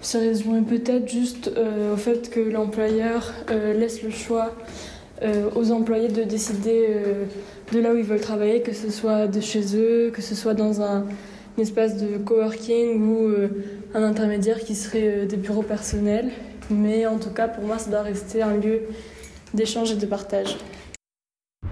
se 0.01 0.17
résumer 0.17 0.63
peut-être 0.63 1.09
juste 1.09 1.49
euh, 1.55 1.93
au 1.93 1.97
fait 1.97 2.29
que 2.29 2.41
l'employeur 2.41 3.33
euh, 3.51 3.71
laisse 3.73 4.03
le 4.03 4.09
choix 4.09 4.53
aux 5.55 5.71
employés 5.71 6.09
de 6.09 6.23
décider 6.23 6.89
de 7.71 7.79
là 7.79 7.91
où 7.91 7.95
ils 7.95 8.03
veulent 8.03 8.19
travailler, 8.19 8.61
que 8.61 8.73
ce 8.73 8.91
soit 8.91 9.25
de 9.25 9.39
chez 9.39 9.75
eux, 9.75 10.11
que 10.13 10.21
ce 10.21 10.35
soit 10.35 10.53
dans 10.53 10.81
un 10.81 11.05
un 11.57 11.61
espace 11.61 11.97
de 11.97 12.17
coworking 12.17 13.01
ou 13.01 13.29
euh, 13.29 13.49
un 13.95 14.03
intermédiaire 14.03 14.59
qui 14.59 14.75
serait 14.75 15.07
euh, 15.07 15.25
des 15.25 15.37
bureaux 15.37 15.63
personnels. 15.63 16.31
Mais 16.69 17.07
en 17.07 17.17
tout 17.17 17.31
cas, 17.31 17.47
pour 17.47 17.63
moi, 17.63 17.79
ça 17.79 17.89
doit 17.89 18.03
rester 18.03 18.43
un 18.43 18.57
lieu 18.57 18.83
d'échange 19.53 19.91
et 19.91 19.95
de 19.95 20.05
partage. 20.05 20.57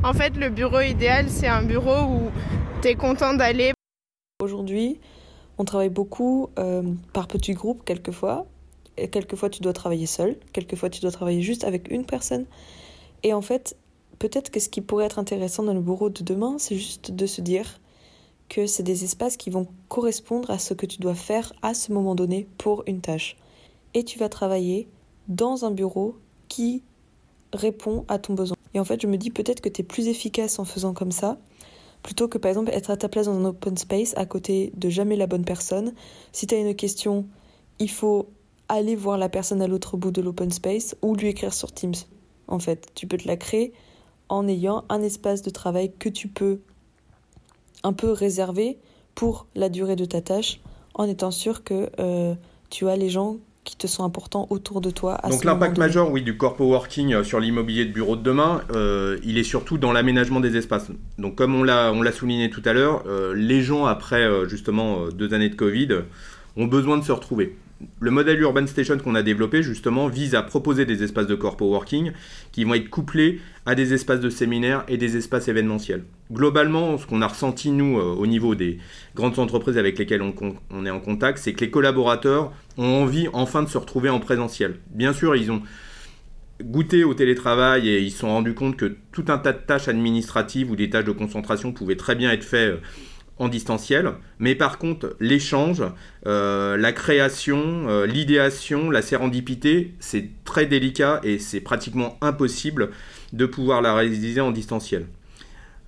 En 0.03 0.13
fait, 0.13 0.35
le 0.37 0.49
bureau 0.49 0.79
idéal, 0.79 1.29
c'est 1.29 1.47
un 1.47 1.61
bureau 1.61 2.05
où 2.05 2.21
tu 2.81 2.87
es 2.87 2.95
content 2.95 3.33
d'aller. 3.33 3.73
Aujourd'hui, 4.41 4.99
on 5.57 5.65
travaille 5.65 5.89
beaucoup 5.89 6.49
euh, 6.57 6.81
par 7.13 7.27
petits 7.27 7.53
groupes, 7.53 7.83
quelquefois. 7.85 8.47
Et 8.97 9.09
quelquefois, 9.09 9.49
tu 9.49 9.61
dois 9.61 9.73
travailler 9.73 10.07
seul. 10.07 10.37
Quelquefois, 10.53 10.89
tu 10.89 11.01
dois 11.01 11.11
travailler 11.11 11.41
juste 11.41 11.63
avec 11.63 11.91
une 11.91 12.05
personne. 12.05 12.45
Et 13.21 13.33
en 13.33 13.41
fait, 13.41 13.75
peut-être 14.17 14.49
que 14.49 14.59
ce 14.59 14.69
qui 14.69 14.81
pourrait 14.81 15.05
être 15.05 15.19
intéressant 15.19 15.61
dans 15.63 15.73
le 15.73 15.81
bureau 15.81 16.09
de 16.09 16.23
demain, 16.23 16.55
c'est 16.57 16.75
juste 16.75 17.11
de 17.11 17.25
se 17.25 17.41
dire 17.41 17.79
que 18.49 18.67
c'est 18.67 18.83
des 18.83 19.03
espaces 19.03 19.37
qui 19.37 19.49
vont 19.49 19.67
correspondre 19.89 20.49
à 20.51 20.59
ce 20.59 20.73
que 20.73 20.85
tu 20.85 20.99
dois 20.99 21.15
faire 21.15 21.53
à 21.61 21.73
ce 21.73 21.91
moment 21.91 22.15
donné 22.15 22.47
pour 22.57 22.83
une 22.87 23.01
tâche. 23.01 23.37
Et 23.93 24.03
tu 24.03 24.19
vas 24.19 24.29
travailler 24.29 24.87
dans 25.27 25.65
un 25.65 25.71
bureau 25.71 26.15
qui 26.47 26.83
répond 27.53 28.05
à 28.07 28.19
ton 28.19 28.33
besoin. 28.33 28.55
Et 28.73 28.79
en 28.79 28.85
fait, 28.85 29.01
je 29.01 29.07
me 29.07 29.17
dis 29.17 29.31
peut-être 29.31 29.61
que 29.61 29.69
tu 29.69 29.81
es 29.81 29.83
plus 29.83 30.07
efficace 30.07 30.59
en 30.59 30.65
faisant 30.65 30.93
comme 30.93 31.11
ça, 31.11 31.37
plutôt 32.03 32.27
que 32.27 32.37
par 32.37 32.49
exemple 32.49 32.71
être 32.71 32.91
à 32.91 32.97
ta 32.97 33.09
place 33.09 33.25
dans 33.25 33.39
un 33.39 33.45
open 33.45 33.77
space 33.77 34.13
à 34.17 34.25
côté 34.25 34.71
de 34.75 34.89
jamais 34.89 35.15
la 35.15 35.27
bonne 35.27 35.45
personne. 35.45 35.93
Si 36.33 36.45
tu 36.45 36.55
as 36.55 36.59
une 36.59 36.75
question, 36.75 37.25
il 37.79 37.89
faut 37.89 38.27
aller 38.67 38.95
voir 38.95 39.17
la 39.17 39.29
personne 39.29 39.61
à 39.61 39.67
l'autre 39.67 39.97
bout 39.97 40.11
de 40.11 40.21
l'open 40.21 40.51
space 40.51 40.95
ou 41.01 41.15
lui 41.15 41.29
écrire 41.29 41.53
sur 41.53 41.71
Teams. 41.71 41.95
En 42.47 42.59
fait, 42.59 42.87
tu 42.95 43.07
peux 43.07 43.17
te 43.17 43.27
la 43.27 43.37
créer 43.37 43.73
en 44.29 44.47
ayant 44.47 44.85
un 44.89 45.01
espace 45.01 45.41
de 45.41 45.49
travail 45.49 45.91
que 45.97 46.09
tu 46.09 46.27
peux 46.27 46.59
un 47.85 47.93
peu 47.93 48.11
réservé 48.11 48.77
pour 49.13 49.47
la 49.55 49.69
durée 49.69 49.95
de 49.95 50.05
ta 50.05 50.21
tâche 50.21 50.59
en 50.95 51.07
étant 51.07 51.31
sûr 51.31 51.63
que 51.63 51.89
euh, 51.99 52.33
tu 52.69 52.89
as 52.89 52.95
les 52.95 53.09
gens 53.09 53.37
qui 53.63 53.75
te 53.75 53.87
sont 53.87 54.03
importants 54.03 54.47
autour 54.51 54.79
de 54.79 54.91
toi. 54.91 55.19
Donc 55.29 55.43
l'impact 55.43 55.77
majeur, 55.77 56.11
oui, 56.11 56.21
du 56.21 56.37
corpo 56.37 56.65
working 56.65 57.13
euh, 57.13 57.23
sur 57.23 57.39
l'immobilier 57.39 57.85
de 57.85 57.91
bureau 57.91 58.15
de 58.15 58.21
demain, 58.21 58.61
euh, 58.73 59.17
il 59.23 59.37
est 59.37 59.43
surtout 59.43 59.77
dans 59.77 59.91
l'aménagement 59.91 60.39
des 60.39 60.55
espaces. 60.55 60.91
Donc 61.17 61.35
comme 61.35 61.55
on 61.55 61.63
l'a 61.63 61.91
on 61.91 62.01
l'a 62.01 62.11
souligné 62.11 62.49
tout 62.49 62.61
à 62.63 62.73
l'heure, 62.73 63.03
euh, 63.07 63.33
les 63.35 63.61
gens 63.61 63.85
après 63.85 64.47
justement 64.47 65.07
deux 65.09 65.33
années 65.33 65.49
de 65.49 65.55
Covid 65.55 65.89
ont 66.55 66.65
besoin 66.65 66.97
de 66.97 67.03
se 67.03 67.11
retrouver 67.11 67.57
le 67.99 68.11
modèle 68.11 68.39
Urban 68.39 68.67
Station 68.67 68.97
qu'on 68.97 69.15
a 69.15 69.23
développé 69.23 69.61
justement 69.61 70.07
vise 70.07 70.35
à 70.35 70.43
proposer 70.43 70.85
des 70.85 71.03
espaces 71.03 71.27
de 71.27 71.35
corpo 71.35 71.65
working 71.65 72.13
qui 72.51 72.63
vont 72.63 72.73
être 72.73 72.89
couplés 72.89 73.41
à 73.65 73.75
des 73.75 73.93
espaces 73.93 74.21
de 74.21 74.29
séminaire 74.29 74.85
et 74.87 74.97
des 74.97 75.17
espaces 75.17 75.47
événementiels. 75.47 76.03
Globalement, 76.31 76.97
ce 76.97 77.05
qu'on 77.05 77.21
a 77.21 77.27
ressenti 77.27 77.71
nous 77.71 77.99
euh, 77.99 78.15
au 78.17 78.27
niveau 78.27 78.55
des 78.55 78.79
grandes 79.13 79.39
entreprises 79.39 79.77
avec 79.77 79.99
lesquelles 79.99 80.21
on, 80.21 80.85
est 80.85 80.89
en 80.89 80.99
contact, 80.99 81.39
c'est 81.39 81.53
que 81.53 81.61
les 81.61 81.69
collaborateurs 81.69 82.53
ont 82.77 83.03
envie 83.03 83.27
enfin 83.33 83.63
de 83.63 83.69
se 83.69 83.77
retrouver 83.77 84.09
en 84.09 84.19
présentiel. 84.19 84.75
Bien 84.91 85.13
sûr, 85.13 85.35
ils 85.35 85.51
ont 85.51 85.61
goûté 86.63 87.03
au 87.03 87.13
télétravail 87.13 87.89
et 87.89 87.99
ils 87.99 88.11
se 88.11 88.19
sont 88.19 88.29
rendus 88.29 88.53
compte 88.53 88.77
que 88.77 88.95
tout 89.11 89.25
un 89.27 89.37
tas 89.37 89.51
de 89.51 89.59
tâches 89.59 89.89
administratives 89.89 90.71
ou 90.71 90.77
des 90.77 90.89
tâches 90.89 91.03
de 91.03 91.11
concentration 91.11 91.73
pouvaient 91.73 91.97
très 91.97 92.15
bien 92.15 92.31
être 92.31 92.45
faites 92.45 92.75
euh, 92.75 92.77
en 93.37 93.49
distanciel, 93.49 94.13
mais 94.39 94.55
par 94.55 94.77
contre 94.77 95.15
l'échange, 95.19 95.83
euh, 96.25 96.77
la 96.77 96.93
création, 96.93 97.85
euh, 97.89 98.05
l'idéation, 98.05 98.89
la 98.89 99.01
sérendipité, 99.01 99.93
c'est 99.99 100.29
très 100.45 100.65
délicat 100.65 101.19
et 101.23 101.37
c'est 101.37 101.59
pratiquement 101.59 102.17
impossible 102.21 102.91
de 103.33 103.45
pouvoir 103.45 103.81
la 103.81 103.93
réaliser 103.93 104.39
en 104.39 104.51
distanciel. 104.51 105.07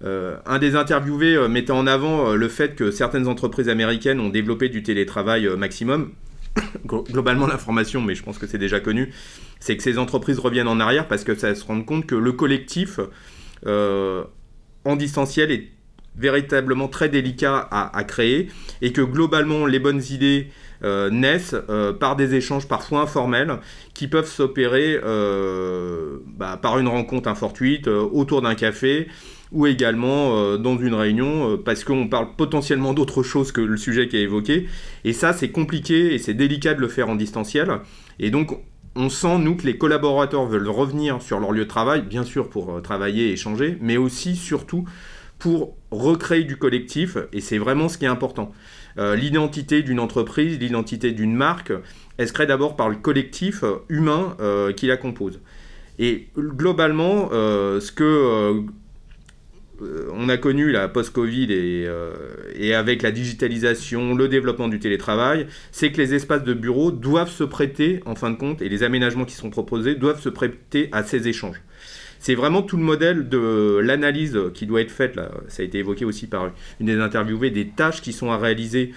Euh, 0.03 0.37
un 0.45 0.59
des 0.59 0.75
interviewés 0.75 1.47
mettait 1.47 1.71
en 1.71 1.87
avant 1.87 2.33
le 2.33 2.49
fait 2.49 2.75
que 2.75 2.91
certaines 2.91 3.27
entreprises 3.27 3.69
américaines 3.69 4.19
ont 4.19 4.29
développé 4.29 4.69
du 4.69 4.83
télétravail 4.83 5.47
maximum. 5.57 6.11
Globalement, 6.85 7.47
l'information, 7.47 8.01
mais 8.01 8.13
je 8.13 8.23
pense 8.23 8.37
que 8.37 8.45
c'est 8.45 8.57
déjà 8.57 8.79
connu, 8.79 9.13
c'est 9.59 9.77
que 9.77 9.83
ces 9.83 9.97
entreprises 9.97 10.39
reviennent 10.39 10.67
en 10.67 10.79
arrière 10.79 11.07
parce 11.07 11.23
que 11.23 11.33
ça 11.33 11.55
se 11.55 11.63
rend 11.63 11.81
compte 11.81 12.05
que 12.05 12.15
le 12.15 12.33
collectif 12.33 12.99
en 13.65 14.95
distanciel 14.95 15.51
est 15.51 15.69
véritablement 16.17 16.87
très 16.87 17.09
délicat 17.09 17.67
à, 17.71 18.03
créer 18.03 18.49
et 18.81 18.91
que 18.91 19.01
globalement 19.01 19.65
les 19.65 19.79
bonnes 19.79 20.01
idées 20.09 20.47
euh, 20.83 21.09
naissent 21.09 21.55
euh, 21.69 21.93
par 21.93 22.15
des 22.15 22.35
échanges 22.35 22.67
parfois 22.67 23.01
informels 23.01 23.57
qui 23.93 24.07
peuvent 24.07 24.27
s'opérer 24.27 24.99
euh, 25.03 26.17
bah, 26.25 26.59
par 26.61 26.79
une 26.79 26.87
rencontre 26.87 27.29
infortuite 27.29 27.87
autour 27.87 28.41
d'un 28.41 28.55
café 28.55 29.07
ou 29.51 29.65
également 29.65 30.57
dans 30.57 30.77
une 30.77 30.93
réunion 30.93 31.57
parce 31.57 31.85
qu'on 31.85 32.09
parle 32.09 32.35
potentiellement 32.35 32.93
d'autre 32.93 33.23
chose 33.23 33.53
que 33.53 33.61
le 33.61 33.77
sujet 33.77 34.09
qui 34.09 34.17
est 34.17 34.23
évoqué. 34.23 34.67
Et 35.05 35.13
ça 35.13 35.31
c'est 35.31 35.51
compliqué 35.51 36.13
et 36.13 36.17
c'est 36.17 36.33
délicat 36.33 36.73
de 36.73 36.81
le 36.81 36.89
faire 36.89 37.07
en 37.07 37.15
distanciel. 37.15 37.79
Et 38.19 38.29
donc 38.29 38.59
on 38.97 39.09
sent, 39.09 39.37
nous, 39.37 39.55
que 39.55 39.65
les 39.65 39.77
collaborateurs 39.77 40.47
veulent 40.47 40.67
revenir 40.67 41.21
sur 41.21 41.39
leur 41.39 41.51
lieu 41.51 41.63
de 41.63 41.69
travail, 41.69 42.01
bien 42.01 42.23
sûr 42.23 42.49
pour 42.49 42.81
travailler 42.81 43.29
et 43.29 43.33
échanger, 43.33 43.77
mais 43.79 43.95
aussi, 43.95 44.35
surtout, 44.35 44.85
pour 45.39 45.77
recréer 45.91 46.43
du 46.43 46.57
collectif, 46.57 47.17
et 47.31 47.41
c'est 47.41 47.57
vraiment 47.57 47.89
ce 47.89 47.97
qui 47.97 48.05
est 48.05 48.09
important. 48.09 48.51
Euh, 48.97 49.15
l'identité 49.15 49.83
d'une 49.83 49.99
entreprise, 49.99 50.59
l'identité 50.59 51.11
d'une 51.11 51.35
marque, 51.35 51.71
elle 52.17 52.27
se 52.27 52.33
crée 52.33 52.47
d'abord 52.47 52.75
par 52.75 52.89
le 52.89 52.95
collectif 52.95 53.63
humain 53.89 54.35
euh, 54.39 54.73
qui 54.73 54.87
la 54.87 54.97
compose. 54.97 55.39
Et 55.99 56.27
globalement, 56.37 57.29
euh, 57.31 57.79
ce 57.79 57.91
que 57.91 58.63
on 60.11 60.27
a 60.27 60.37
connu 60.37 60.71
la 60.71 60.87
post-Covid 60.87 61.53
et, 61.53 61.87
et, 62.55 62.73
avec 62.73 63.03
la 63.03 63.11
digitalisation, 63.11 64.15
le 64.15 64.27
développement 64.27 64.69
du 64.69 64.79
télétravail, 64.79 65.45
c'est 65.71 65.91
que 65.91 65.97
les 65.97 66.15
espaces 66.15 66.43
de 66.43 66.55
bureau 66.55 66.89
doivent 66.91 67.29
se 67.29 67.43
prêter, 67.43 68.01
en 68.07 68.15
fin 68.15 68.31
de 68.31 68.37
compte, 68.37 68.63
et 68.63 68.69
les 68.69 68.81
aménagements 68.81 69.25
qui 69.25 69.35
sont 69.35 69.51
proposés 69.51 69.93
doivent 69.93 70.19
se 70.19 70.29
prêter 70.29 70.89
à 70.93 71.03
ces 71.03 71.27
échanges. 71.27 71.61
C'est 72.19 72.35
vraiment 72.35 72.61
tout 72.61 72.77
le 72.77 72.83
modèle 72.83 73.29
de 73.29 73.79
l'analyse 73.83 74.39
qui 74.53 74.65
doit 74.65 74.81
être 74.81 74.91
faite, 74.91 75.15
là, 75.15 75.31
ça 75.47 75.61
a 75.61 75.65
été 75.65 75.79
évoqué 75.79 76.05
aussi 76.05 76.27
par 76.27 76.51
une 76.79 76.85
des 76.87 76.99
interviewées, 76.99 77.51
des 77.51 77.67
tâches 77.67 78.01
qui 78.01 78.13
sont 78.13 78.31
à 78.31 78.37
réaliser 78.37 78.93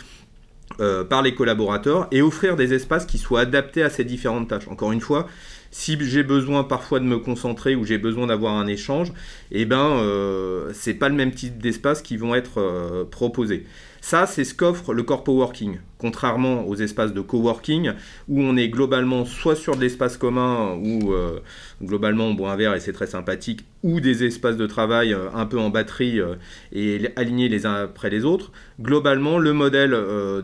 euh, 0.78 1.04
par 1.04 1.20
les 1.20 1.35
collaborateurs 1.35 2.06
et 2.11 2.22
offrir 2.22 2.56
des 2.56 2.72
espaces 2.72 3.04
qui 3.04 3.18
soient 3.18 3.40
adaptés 3.40 3.83
à 3.83 3.90
ces 3.90 4.04
différentes 4.04 4.48
tâches. 4.48 4.68
Encore 4.68 4.92
une 4.92 5.00
fois, 5.00 5.26
si 5.70 5.98
j'ai 6.00 6.22
besoin 6.22 6.64
parfois 6.64 7.00
de 7.00 7.04
me 7.04 7.18
concentrer 7.18 7.74
ou 7.74 7.85
j'ai 7.85 7.98
besoin 7.98 8.28
d'avoir 8.28 8.54
un 8.54 8.66
échange, 8.66 9.12
eh 9.50 9.66
ben 9.66 9.90
euh, 9.98 10.70
c'est 10.72 10.94
pas 10.94 11.09
le 11.09 11.16
même 11.16 11.33
type 11.33 11.61
d'espace 11.61 12.00
qui 12.02 12.16
vont 12.16 12.35
être 12.35 12.59
euh, 12.59 13.04
proposés. 13.04 13.66
Ça, 14.01 14.27
c'est 14.27 14.45
ce 14.45 14.55
qu'offre 14.55 14.95
le 14.95 15.03
corpo 15.03 15.33
working, 15.33 15.79
contrairement 15.99 16.67
aux 16.67 16.75
espaces 16.75 17.13
de 17.13 17.21
coworking 17.21 17.93
où 18.29 18.41
on 18.41 18.57
est 18.57 18.69
globalement 18.69 19.27
soit 19.27 19.57
sur 19.57 19.77
de 19.77 19.83
l'espace 19.83 20.17
commun 20.17 20.75
ou 20.83 21.13
euh, 21.13 21.41
globalement 21.83 22.25
on 22.25 22.35
boit 22.35 22.51
un 22.53 22.57
verre 22.57 22.75
et 22.75 22.81
c'est 22.81 22.95
très 22.95 23.07
sympathique, 23.07 23.67
ou 23.83 24.01
des 24.01 24.25
espaces 24.25 24.57
de 24.57 24.67
travail 24.67 25.13
euh, 25.13 25.29
un 25.35 25.45
peu 25.45 25.59
en 25.59 25.69
batterie 25.69 26.19
euh, 26.19 26.37
et 26.73 27.11
alignés 27.17 27.51
les 27.51 27.67
uns 27.67 27.75
après 27.75 28.09
les 28.09 28.25
autres. 28.25 28.53
Globalement, 28.81 29.39
le 29.39 29.53
modèle 29.53 29.95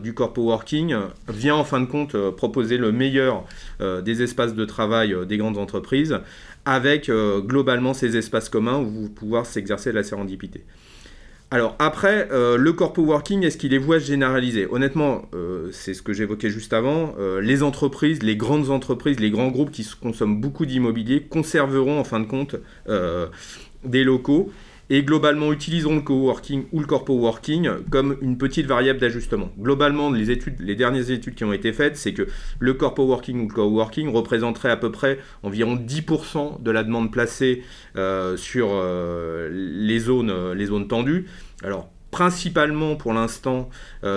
du 0.03 0.13
corpo 0.13 0.43
working 0.43 0.95
vient 1.27 1.55
en 1.55 1.63
fin 1.63 1.81
de 1.81 1.87
compte 1.87 2.15
proposer 2.31 2.77
le 2.77 2.91
meilleur 2.91 3.45
des 3.79 4.21
espaces 4.21 4.53
de 4.53 4.65
travail 4.65 5.15
des 5.27 5.37
grandes 5.37 5.57
entreprises 5.57 6.19
avec 6.65 7.09
globalement 7.09 7.95
ces 7.95 8.15
espaces 8.15 8.49
communs 8.49 8.77
où 8.77 8.85
vous 8.85 9.09
pouvez 9.09 9.43
s'exercer 9.43 9.89
de 9.89 9.95
la 9.95 10.03
sérendipité. 10.03 10.63
Alors 11.49 11.77
après, 11.79 12.27
euh, 12.31 12.57
le 12.57 12.73
corpo 12.73 13.01
working, 13.03 13.43
est-ce 13.43 13.57
qu'il 13.57 13.73
est 13.73 13.79
se 13.79 13.99
généraliser 13.99 14.67
Honnêtement, 14.69 15.21
euh, 15.33 15.69
c'est 15.71 15.93
ce 15.93 16.01
que 16.01 16.11
j'évoquais 16.11 16.49
juste 16.49 16.73
avant. 16.73 17.15
Euh, 17.19 17.39
les 17.39 17.63
entreprises, 17.63 18.21
les 18.21 18.35
grandes 18.35 18.69
entreprises, 18.69 19.21
les 19.21 19.31
grands 19.31 19.47
groupes 19.47 19.71
qui 19.71 19.87
consomment 20.01 20.41
beaucoup 20.41 20.65
d'immobilier 20.65 21.21
conserveront 21.21 21.99
en 21.99 22.03
fin 22.03 22.19
de 22.19 22.25
compte 22.25 22.57
des 23.85 24.03
locaux 24.03 24.51
et 24.89 25.03
globalement 25.03 25.51
utiliseront 25.51 25.95
le 25.95 26.01
coworking 26.01 26.65
ou 26.71 26.79
le 26.79 26.85
corpo 26.85 27.13
working 27.13 27.69
comme 27.89 28.17
une 28.21 28.37
petite 28.37 28.65
variable 28.65 28.99
d'ajustement. 28.99 29.49
Globalement, 29.59 30.11
les 30.11 30.31
études, 30.31 30.59
les 30.59 30.75
dernières 30.75 31.11
études 31.11 31.35
qui 31.35 31.43
ont 31.43 31.53
été 31.53 31.73
faites, 31.73 31.97
c'est 31.97 32.13
que 32.13 32.27
le 32.59 32.73
corpo 32.73 33.05
working 33.05 33.39
ou 33.39 33.47
le 33.47 33.53
coworking 33.53 34.09
représenterait 34.11 34.71
à 34.71 34.77
peu 34.77 34.91
près 34.91 35.19
environ 35.43 35.75
10% 35.75 36.61
de 36.61 36.71
la 36.71 36.83
demande 36.83 37.11
placée 37.11 37.63
euh, 37.95 38.37
sur 38.37 38.69
euh, 38.71 39.49
les 39.51 39.99
zones, 39.99 40.29
euh, 40.29 40.55
les 40.55 40.67
zones 40.67 40.87
tendues. 40.87 41.27
Alors 41.63 41.89
principalement 42.09 42.95
pour 42.95 43.13
l'instant 43.13 43.69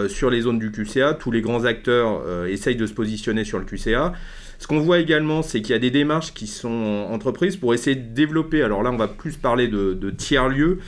sur 0.09 0.30
les 0.30 0.42
zones 0.42 0.61
du 0.61 0.70
QCA. 0.70 1.12
Tous 1.14 1.33
les 1.33 1.42
grands 1.42 1.64
acteurs 1.64 2.22
essayent 2.46 2.76
de 2.76 2.87
se 2.87 2.94
positionner 2.94 3.44
sur 3.44 3.59
le 3.59 3.64
QCA. 3.64 4.12
Ce 4.60 4.66
qu'on 4.66 4.78
voit 4.78 4.98
également, 4.98 5.40
c'est 5.40 5.62
qu'il 5.62 5.70
y 5.70 5.74
a 5.74 5.78
des 5.78 5.90
démarches 5.90 6.34
qui 6.34 6.46
sont 6.46 7.06
entreprises 7.10 7.56
pour 7.56 7.72
essayer 7.72 7.96
de 7.96 8.14
développer, 8.14 8.62
alors 8.62 8.82
là 8.82 8.90
on 8.92 8.96
va 8.98 9.08
plus 9.08 9.38
parler 9.38 9.68
de, 9.68 10.10
tiers-lieux, 10.10 10.80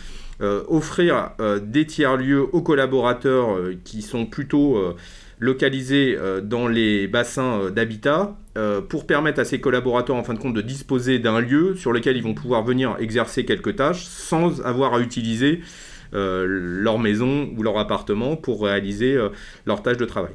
euh, 0.43 0.63
offrir 0.69 1.31
euh, 1.41 1.59
des 1.59 1.87
tiers-lieux 1.87 2.43
aux 2.53 2.61
collaborateurs 2.61 3.57
euh, 3.57 3.75
qui 3.83 4.03
sont 4.03 4.27
plutôt 4.27 4.79
localisés 5.39 6.19
dans 6.45 6.69
les 6.69 7.09
bassins 7.09 7.71
d'habitat 7.71 8.37
pour 8.91 9.07
permettre 9.07 9.41
à 9.41 9.45
ces 9.45 9.59
collaborateurs 9.59 10.17
en 10.17 10.23
fin 10.23 10.35
de 10.35 10.39
compte 10.39 10.55
de 10.55 10.61
disposer 10.61 11.19
d'un 11.19 11.41
lieu 11.41 11.75
sur 11.75 11.93
lequel 11.93 12.17
ils 12.17 12.23
vont 12.23 12.35
pouvoir 12.35 12.63
venir 12.63 12.97
exercer 13.01 13.45
quelques 13.45 13.75
tâches 13.75 14.05
sans 14.05 14.61
avoir 14.61 14.95
à 14.95 15.01
utiliser 15.01 15.63
leur 16.13 16.99
maison 17.01 17.51
ou 17.57 17.63
leur 17.63 17.79
appartement 17.79 18.37
pour 18.37 18.63
réaliser 18.63 19.19
leurs 19.67 19.83
tâches 19.83 19.97
de 19.97 20.05
travail. 20.05 20.35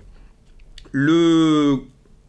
Le 0.91 1.77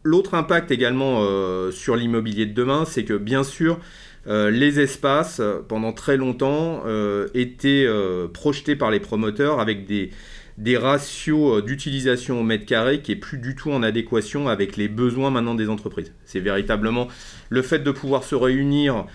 L'autre 0.03 0.33
impact 0.33 0.71
également 0.71 1.19
euh, 1.23 1.71
sur 1.71 1.95
l'immobilier 1.95 2.45
de 2.45 2.53
demain, 2.53 2.85
c'est 2.85 3.03
que 3.03 3.15
bien 3.15 3.43
sûr, 3.43 3.79
euh, 4.27 4.49
les 4.49 4.79
espaces, 4.79 5.41
pendant 5.67 5.91
très 5.91 6.15
longtemps, 6.15 6.83
euh, 6.85 7.27
étaient 7.33 7.87
projetés 8.33 8.75
par 8.75 8.91
les 8.91 8.99
promoteurs 8.99 9.59
avec 9.59 9.85
des, 9.85 10.11
des 10.59 10.77
ratios 10.77 11.63
d'utilisation 11.63 12.39
au 12.39 12.43
mètre 12.43 12.65
carré 12.65 13.01
qui 13.01 13.13
est 13.13 13.15
plus 13.15 13.37
du 13.37 13.55
tout 13.55 13.71
en 13.71 13.81
adéquation 13.81 14.47
avec 14.47 14.77
les 14.77 14.87
besoins 14.87 15.31
maintenant 15.31 15.55
des 15.55 15.69
entreprises. 15.69 16.13
C'est 16.25 16.39
véritablement 16.39 17.07
le 17.49 17.61
fait 17.61 17.79
de 17.79 17.91
pouvoir 17.91 18.23
se 18.23 18.35
réunir 18.35 19.05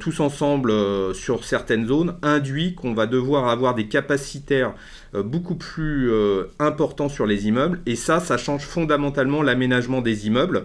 tous 0.00 0.20
ensemble 0.20 0.72
sur 1.14 1.44
certaines 1.44 1.86
zones 1.86 2.16
induit 2.22 2.74
qu'on 2.74 2.94
va 2.94 3.06
devoir 3.06 3.48
avoir 3.48 3.74
des 3.74 3.86
capacitaires 3.86 4.74
euh, 5.14 5.22
beaucoup 5.22 5.54
plus 5.54 6.10
euh, 6.10 6.44
important 6.58 7.08
sur 7.08 7.26
les 7.26 7.46
immeubles. 7.46 7.80
Et 7.86 7.96
ça, 7.96 8.20
ça 8.20 8.36
change 8.36 8.62
fondamentalement 8.62 9.42
l'aménagement 9.42 10.00
des 10.00 10.26
immeubles. 10.26 10.64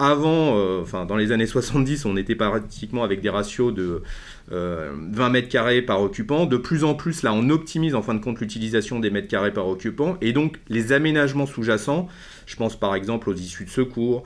Avant, 0.00 0.56
euh, 0.56 0.84
dans 1.08 1.16
les 1.16 1.32
années 1.32 1.46
70, 1.46 2.04
on 2.04 2.16
était 2.16 2.36
pratiquement 2.36 3.02
avec 3.02 3.20
des 3.20 3.30
ratios 3.30 3.74
de 3.74 4.02
20 4.50 5.28
mètres 5.30 5.48
carrés 5.48 5.82
par 5.82 6.00
occupant. 6.00 6.46
De 6.46 6.56
plus 6.56 6.84
en 6.84 6.94
plus, 6.94 7.22
là, 7.22 7.32
on 7.32 7.50
optimise 7.50 7.94
en 7.94 8.02
fin 8.02 8.14
de 8.14 8.20
compte 8.20 8.40
l'utilisation 8.40 9.00
des 9.00 9.10
mètres 9.10 9.28
carrés 9.28 9.52
par 9.52 9.66
occupant. 9.66 10.16
Et 10.20 10.32
donc, 10.32 10.58
les 10.68 10.92
aménagements 10.92 11.46
sous-jacents, 11.46 12.08
je 12.46 12.56
pense 12.56 12.78
par 12.78 12.94
exemple 12.94 13.28
aux 13.28 13.34
issues 13.34 13.64
de 13.64 13.70
secours, 13.70 14.22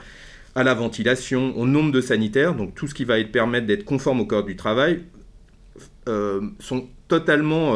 à 0.54 0.62
la 0.62 0.74
ventilation, 0.74 1.56
au 1.58 1.66
nombre 1.66 1.90
de 1.90 2.02
sanitaires, 2.02 2.54
donc 2.54 2.74
tout 2.74 2.86
ce 2.86 2.94
qui 2.94 3.04
va 3.04 3.18
être 3.18 3.32
permettre 3.32 3.66
d'être 3.66 3.84
conforme 3.84 4.20
au 4.20 4.26
corps 4.26 4.44
du 4.44 4.56
travail, 4.56 5.00
sont 6.06 6.88
totalement 7.08 7.74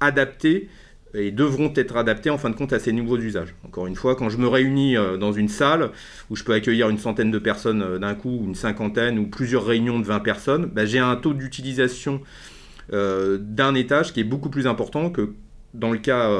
adaptés 0.00 0.68
et 1.16 1.30
devront 1.30 1.72
être 1.74 1.96
adaptés 1.96 2.30
en 2.30 2.38
fin 2.38 2.50
de 2.50 2.54
compte 2.54 2.72
à 2.72 2.78
ces 2.78 2.92
nouveaux 2.92 3.18
usages. 3.18 3.54
Encore 3.64 3.86
une 3.86 3.96
fois, 3.96 4.14
quand 4.14 4.28
je 4.28 4.36
me 4.38 4.46
réunis 4.46 4.96
euh, 4.96 5.16
dans 5.16 5.32
une 5.32 5.48
salle 5.48 5.90
où 6.30 6.36
je 6.36 6.44
peux 6.44 6.52
accueillir 6.52 6.88
une 6.88 6.98
centaine 6.98 7.30
de 7.30 7.38
personnes 7.38 7.82
euh, 7.82 7.98
d'un 7.98 8.14
coup, 8.14 8.42
une 8.46 8.54
cinquantaine, 8.54 9.18
ou 9.18 9.26
plusieurs 9.26 9.64
réunions 9.64 9.98
de 9.98 10.04
20 10.04 10.20
personnes, 10.20 10.66
bah, 10.66 10.84
j'ai 10.84 10.98
un 10.98 11.16
taux 11.16 11.32
d'utilisation 11.32 12.20
euh, 12.92 13.38
d'un 13.40 13.74
étage 13.74 14.12
qui 14.12 14.20
est 14.20 14.24
beaucoup 14.24 14.50
plus 14.50 14.66
important 14.66 15.10
que 15.10 15.32
dans 15.74 15.90
le 15.90 15.98
cas 15.98 16.30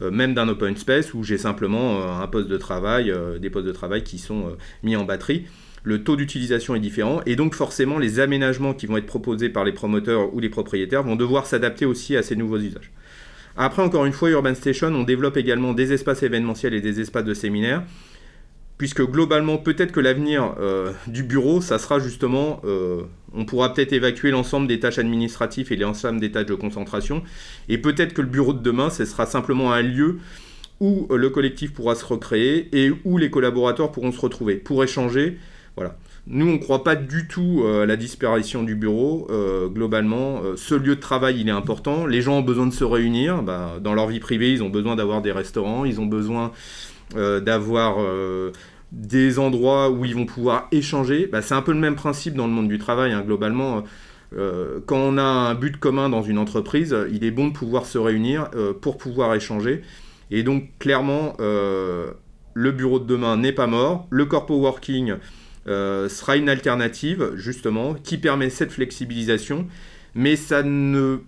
même 0.00 0.32
d'un 0.32 0.48
open 0.48 0.74
space 0.74 1.12
où 1.12 1.22
j'ai 1.22 1.36
simplement 1.36 2.18
un 2.18 2.26
poste 2.28 2.48
de 2.48 2.56
travail, 2.56 3.12
des 3.40 3.50
postes 3.50 3.66
de 3.66 3.72
travail 3.72 4.02
qui 4.02 4.16
sont 4.16 4.56
mis 4.82 4.96
en 4.96 5.04
batterie 5.04 5.44
le 5.82 6.02
taux 6.02 6.16
d'utilisation 6.16 6.74
est 6.74 6.80
différent 6.80 7.20
et 7.26 7.36
donc 7.36 7.54
forcément 7.54 7.98
les 7.98 8.18
aménagements 8.18 8.72
qui 8.72 8.86
vont 8.86 8.96
être 8.96 9.06
proposés 9.06 9.50
par 9.50 9.64
les 9.64 9.72
promoteurs 9.72 10.34
ou 10.34 10.40
les 10.40 10.48
propriétaires 10.48 11.02
vont 11.02 11.14
devoir 11.14 11.44
s'adapter 11.44 11.84
aussi 11.84 12.16
à 12.16 12.22
ces 12.22 12.36
nouveaux 12.36 12.58
usages. 12.58 12.90
Après, 13.56 13.82
encore 13.82 14.04
une 14.04 14.12
fois, 14.12 14.30
Urban 14.30 14.54
Station, 14.54 14.88
on 14.88 15.04
développe 15.04 15.36
également 15.36 15.74
des 15.74 15.92
espaces 15.92 16.22
événementiels 16.22 16.74
et 16.74 16.80
des 16.80 17.00
espaces 17.00 17.24
de 17.24 17.34
séminaires, 17.34 17.84
puisque 18.78 19.02
globalement, 19.02 19.58
peut-être 19.58 19.92
que 19.92 20.00
l'avenir 20.00 20.54
euh, 20.58 20.92
du 21.06 21.22
bureau, 21.22 21.60
ça 21.60 21.78
sera 21.78 22.00
justement, 22.00 22.60
euh, 22.64 23.02
on 23.32 23.44
pourra 23.44 23.72
peut-être 23.72 23.92
évacuer 23.92 24.32
l'ensemble 24.32 24.66
des 24.66 24.80
tâches 24.80 24.98
administratives 24.98 25.72
et 25.72 25.76
l'ensemble 25.76 26.18
des 26.18 26.32
tâches 26.32 26.46
de 26.46 26.54
concentration, 26.54 27.22
et 27.68 27.78
peut-être 27.78 28.12
que 28.12 28.22
le 28.22 28.28
bureau 28.28 28.52
de 28.52 28.62
demain, 28.62 28.90
ce 28.90 29.04
sera 29.04 29.24
simplement 29.24 29.72
un 29.72 29.82
lieu 29.82 30.18
où 30.80 31.06
euh, 31.10 31.16
le 31.16 31.30
collectif 31.30 31.72
pourra 31.72 31.94
se 31.94 32.04
recréer 32.04 32.68
et 32.72 32.92
où 33.04 33.18
les 33.18 33.30
collaborateurs 33.30 33.92
pourront 33.92 34.10
se 34.10 34.20
retrouver 34.20 34.56
pour 34.56 34.82
échanger. 34.82 35.38
Voilà. 35.76 35.96
Nous, 36.26 36.46
on 36.46 36.52
ne 36.52 36.58
croit 36.58 36.84
pas 36.84 36.96
du 36.96 37.28
tout 37.28 37.62
euh, 37.64 37.82
à 37.82 37.86
la 37.86 37.96
disparition 37.96 38.62
du 38.62 38.74
bureau. 38.74 39.26
Euh, 39.30 39.68
globalement, 39.68 40.40
euh, 40.42 40.56
ce 40.56 40.74
lieu 40.74 40.96
de 40.96 41.00
travail, 41.00 41.38
il 41.40 41.48
est 41.48 41.52
important. 41.52 42.06
Les 42.06 42.22
gens 42.22 42.38
ont 42.38 42.42
besoin 42.42 42.66
de 42.66 42.72
se 42.72 42.84
réunir. 42.84 43.42
Bah, 43.42 43.74
dans 43.80 43.92
leur 43.92 44.06
vie 44.06 44.20
privée, 44.20 44.52
ils 44.52 44.62
ont 44.62 44.70
besoin 44.70 44.96
d'avoir 44.96 45.20
des 45.20 45.32
restaurants, 45.32 45.84
ils 45.84 46.00
ont 46.00 46.06
besoin 46.06 46.52
d'avoir 47.14 47.98
des 48.90 49.38
endroits 49.38 49.90
où 49.90 50.04
ils 50.04 50.14
vont 50.14 50.24
pouvoir 50.24 50.66
échanger. 50.72 51.28
Bah, 51.30 51.42
c'est 51.42 51.54
un 51.54 51.62
peu 51.62 51.72
le 51.72 51.78
même 51.78 51.94
principe 51.94 52.34
dans 52.34 52.46
le 52.46 52.52
monde 52.52 52.68
du 52.68 52.78
travail, 52.78 53.12
hein, 53.12 53.22
globalement. 53.24 53.84
quand 54.86 54.96
on 54.96 55.18
a 55.18 55.22
un 55.22 55.54
but 55.54 55.76
commun 55.76 56.08
dans 56.08 56.22
une 56.22 56.38
entreprise, 56.38 56.96
il 57.12 57.22
est 57.22 57.30
bon 57.30 57.48
de 57.48 57.52
pouvoir 57.52 57.84
se 57.84 57.98
réunir 57.98 58.48
pour 58.80 58.96
pouvoir 58.96 59.34
échanger. 59.34 59.82
Et 60.30 60.42
donc, 60.42 60.70
clairement, 60.78 61.36
le 61.38 62.72
bureau 62.72 62.98
de 62.98 63.04
demain 63.04 63.36
n'est 63.36 63.52
pas 63.52 63.66
mort. 63.66 64.06
Le 64.10 64.24
corpo 64.24 64.56
working 64.56 65.16
sera 65.66 66.36
une 66.36 66.48
alternative, 66.48 67.32
justement, 67.36 67.94
qui 67.94 68.18
permet 68.18 68.50
cette 68.50 68.72
flexibilisation, 68.72 69.66
mais 70.14 70.36
ça 70.36 70.62
ne 70.62 71.20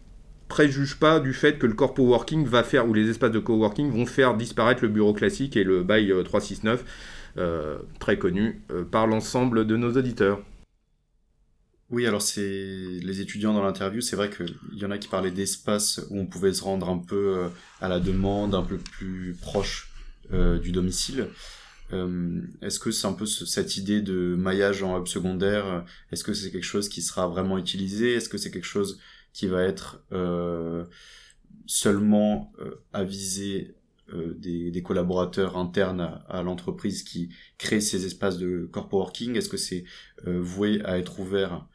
préjuge 0.48 0.96
pas 0.96 1.20
du 1.20 1.32
fait 1.32 1.58
que 1.58 1.66
le 1.66 1.74
corpo 1.74 2.02
working 2.04 2.46
va 2.46 2.62
faire, 2.62 2.88
ou 2.88 2.94
les 2.94 3.10
espaces 3.10 3.32
de 3.32 3.38
coworking 3.38 3.90
vont 3.90 4.06
faire 4.06 4.36
disparaître 4.36 4.82
le 4.82 4.88
bureau 4.88 5.12
classique 5.12 5.56
et 5.56 5.64
le 5.64 5.82
bail 5.82 6.12
369, 6.24 6.84
euh, 7.38 7.42
euh, 7.42 7.78
très 7.98 8.18
connu 8.18 8.62
par 8.90 9.06
l'ensemble 9.06 9.66
de 9.66 9.76
nos 9.76 9.92
auditeurs. 9.96 10.40
Oui, 11.90 12.06
alors 12.06 12.22
c'est 12.22 12.40
les 12.40 13.20
étudiants 13.20 13.52
dans 13.52 13.62
l'interview, 13.62 14.00
c'est 14.00 14.16
vrai 14.16 14.30
qu'il 14.30 14.56
y 14.72 14.84
en 14.84 14.90
a 14.90 14.98
qui 14.98 15.08
parlaient 15.08 15.30
d'espaces 15.30 16.00
où 16.10 16.18
on 16.18 16.26
pouvait 16.26 16.52
se 16.52 16.64
rendre 16.64 16.88
un 16.88 16.98
peu 16.98 17.44
à 17.80 17.88
la 17.88 18.00
demande, 18.00 18.54
un 18.54 18.62
peu 18.62 18.78
plus 18.78 19.36
proche 19.40 19.90
du 20.32 20.72
domicile. 20.72 21.28
Euh, 21.92 22.42
est-ce 22.62 22.78
que 22.80 22.90
c'est 22.90 23.06
un 23.06 23.12
peu 23.12 23.26
cette 23.26 23.76
idée 23.76 24.00
de 24.00 24.34
maillage 24.36 24.82
en 24.82 24.98
hub 24.98 25.06
secondaire 25.06 25.84
Est-ce 26.10 26.24
que 26.24 26.34
c'est 26.34 26.50
quelque 26.50 26.64
chose 26.64 26.88
qui 26.88 27.02
sera 27.02 27.28
vraiment 27.28 27.58
utilisé 27.58 28.14
Est-ce 28.14 28.28
que 28.28 28.38
c'est 28.38 28.50
quelque 28.50 28.64
chose 28.64 29.00
qui 29.32 29.46
va 29.46 29.62
être 29.62 30.02
euh, 30.12 30.84
seulement 31.66 32.52
euh, 32.60 32.82
avisé 32.92 33.74
des, 34.12 34.82
collaborateurs 34.84 35.56
internes 35.56 36.22
à, 36.28 36.40
l'entreprise 36.44 37.02
qui 37.02 37.28
créent 37.58 37.80
ces 37.80 38.06
espaces 38.06 38.38
de 38.38 38.68
corpo 38.70 38.98
working? 38.98 39.36
Est-ce 39.36 39.48
que 39.48 39.56
c'est 39.56 39.84
voué 40.24 40.80
à 40.84 40.96
être 40.98 41.18
ouvert 41.18 41.66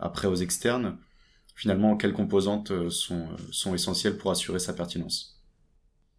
après 0.00 0.26
aux 0.26 0.34
externes? 0.34 0.98
Finalement, 1.54 1.96
quelles 1.96 2.12
composantes 2.12 2.90
sont, 2.90 3.28
sont 3.52 3.72
essentielles 3.72 4.16
pour 4.16 4.32
assurer 4.32 4.58
sa 4.58 4.72
pertinence? 4.72 5.37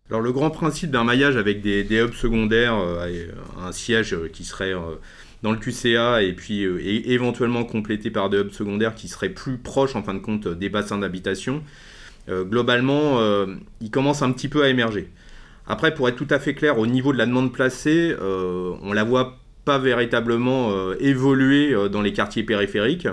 Alors 0.10 0.22
le 0.22 0.32
grand 0.32 0.50
principe 0.50 0.90
d'un 0.90 1.04
maillage 1.04 1.38
avec 1.38 1.62
des, 1.62 1.84
hubs 1.92 2.14
secondaires, 2.14 2.76
euh, 2.76 3.28
un 3.64 3.72
siège 3.72 4.14
euh, 4.14 4.28
qui 4.32 4.44
serait 4.44 4.74
euh, 4.74 4.96
dans 5.44 5.52
le 5.52 5.58
QCA 5.58 6.24
et 6.24 6.34
puis 6.34 6.64
éventuellement 6.64 7.64
complété 7.64 8.10
par 8.10 8.30
des 8.30 8.40
hubs 8.40 8.52
secondaires 8.52 8.96
qui 8.96 9.08
seraient 9.08 9.30
plus 9.30 9.58
proches 9.58 9.96
en 9.96 10.04
fin 10.04 10.16
de 10.16 10.20
compte 10.20 10.48
des 10.48 10.68
bassins 10.68 10.98
d'habitation, 10.98 11.64
globalement 12.28 13.22
il 13.80 13.90
commence 13.90 14.22
un 14.22 14.34
petit 14.34 14.50
peu 14.50 14.66
à 14.66 14.68
émerger. 14.68 15.10
Après 15.66 15.94
pour 15.94 16.10
être 16.10 16.18
tout 16.18 16.28
à 16.30 16.40
fait 16.40 16.56
clair 16.56 16.78
au 16.78 16.88
niveau 16.88 17.14
de 17.14 17.18
la 17.18 17.26
demande 17.26 17.54
placée, 17.54 18.14
on 18.20 18.92
la 18.92 19.06
voit 19.06 19.38
pas 19.64 19.80
véritablement 19.80 20.92
évoluer 21.00 21.74
dans 21.90 22.02
les 22.02 22.12
quartiers 22.12 22.44
périphériques. 22.44 23.08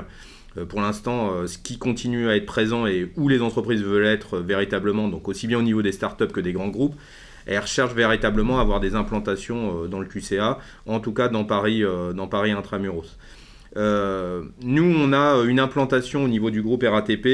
Euh, 0.58 0.64
pour 0.64 0.80
l'instant, 0.80 1.32
euh, 1.32 1.46
ce 1.46 1.58
qui 1.58 1.78
continue 1.78 2.28
à 2.28 2.36
être 2.36 2.46
présent 2.46 2.86
et 2.86 3.10
où 3.16 3.28
les 3.28 3.42
entreprises 3.42 3.82
veulent 3.82 4.06
être 4.06 4.38
véritablement, 4.38 5.08
donc 5.08 5.28
aussi 5.28 5.46
bien 5.46 5.58
au 5.58 5.62
niveau 5.62 5.82
des 5.82 5.92
startups 5.92 6.28
que 6.28 6.40
des 6.40 6.52
grands 6.52 6.68
groupes, 6.68 6.94
elles 7.46 7.58
recherchent 7.58 7.94
véritablement 7.94 8.58
à 8.58 8.62
avoir 8.62 8.80
des 8.80 8.94
implantations 8.94 9.84
euh, 9.84 9.86
dans 9.86 10.00
le 10.00 10.06
QCA, 10.06 10.58
en 10.86 11.00
tout 11.00 11.12
cas 11.12 11.28
dans 11.28 11.44
Paris, 11.44 11.82
dans 12.14 12.26
Paris 12.26 12.52
intramuros. 12.52 13.16
nous, 13.76 14.94
on 14.98 15.12
a 15.12 15.42
une 15.44 15.60
implantation 15.60 16.24
au 16.24 16.28
niveau 16.28 16.50
du 16.50 16.62
groupe 16.62 16.82
RATP 16.82 17.28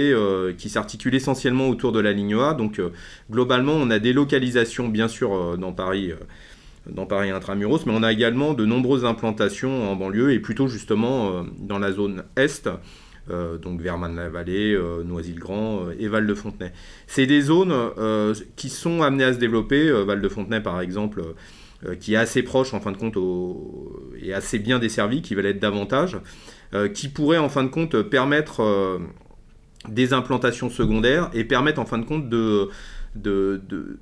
qui 0.58 0.68
s'articule 0.68 1.14
essentiellement 1.14 1.68
autour 1.68 1.92
de 1.92 2.00
la 2.00 2.12
ligne 2.12 2.34
A. 2.34 2.54
Donc, 2.54 2.80
globalement, 3.30 3.74
on 3.74 3.90
a 3.90 3.98
des 3.98 4.12
localisations, 4.12 4.88
bien 4.88 5.08
sûr, 5.08 5.56
dans 5.56 5.72
Paris 5.72 6.12
dans 6.90 7.06
Paris 7.06 7.30
intramuros, 7.30 7.86
mais 7.86 7.92
on 7.94 8.02
a 8.02 8.10
également 8.10 8.54
de 8.54 8.64
nombreuses 8.64 9.04
implantations 9.04 9.92
en 9.92 9.94
banlieue 9.94 10.32
et 10.32 10.40
plutôt 10.40 10.66
justement 10.66 11.44
dans 11.60 11.78
la 11.78 11.92
zone 11.92 12.24
Est, 12.34 12.66
euh, 12.66 12.76
donc 13.58 13.80
Verman-la-Vallée, 13.80 14.74
euh, 14.74 15.02
Noisy-le-Grand 15.04 15.86
euh, 15.86 15.94
et 15.98 16.08
Val-de-Fontenay. 16.08 16.72
C'est 17.06 17.26
des 17.26 17.40
zones 17.40 17.74
qui 18.56 18.68
sont 18.68 19.02
amenées 19.02 19.24
à 19.24 19.32
se 19.32 19.38
développer. 19.38 19.90
Val-de-Fontenay, 20.04 20.60
par 20.60 20.80
exemple, 20.80 21.22
qui 22.00 22.14
est 22.14 22.16
assez 22.16 22.42
proche 22.42 22.74
en 22.74 22.80
fin 22.80 22.92
de 22.92 22.96
compte 22.96 23.16
et 24.20 24.32
assez 24.32 24.58
bien 24.58 24.78
desservi, 24.78 25.22
qui 25.22 25.34
va 25.34 25.42
l'être 25.42 25.60
davantage, 25.60 26.18
qui 26.94 27.08
pourrait 27.08 27.38
en 27.38 27.48
fin 27.48 27.64
de 27.64 27.68
compte 27.68 28.00
permettre 28.02 29.00
des 29.88 30.12
implantations 30.12 30.70
secondaires 30.70 31.30
et 31.34 31.44
permettre 31.44 31.80
en 31.80 31.84
fin 31.84 31.98
de 31.98 32.04
compte 32.04 32.32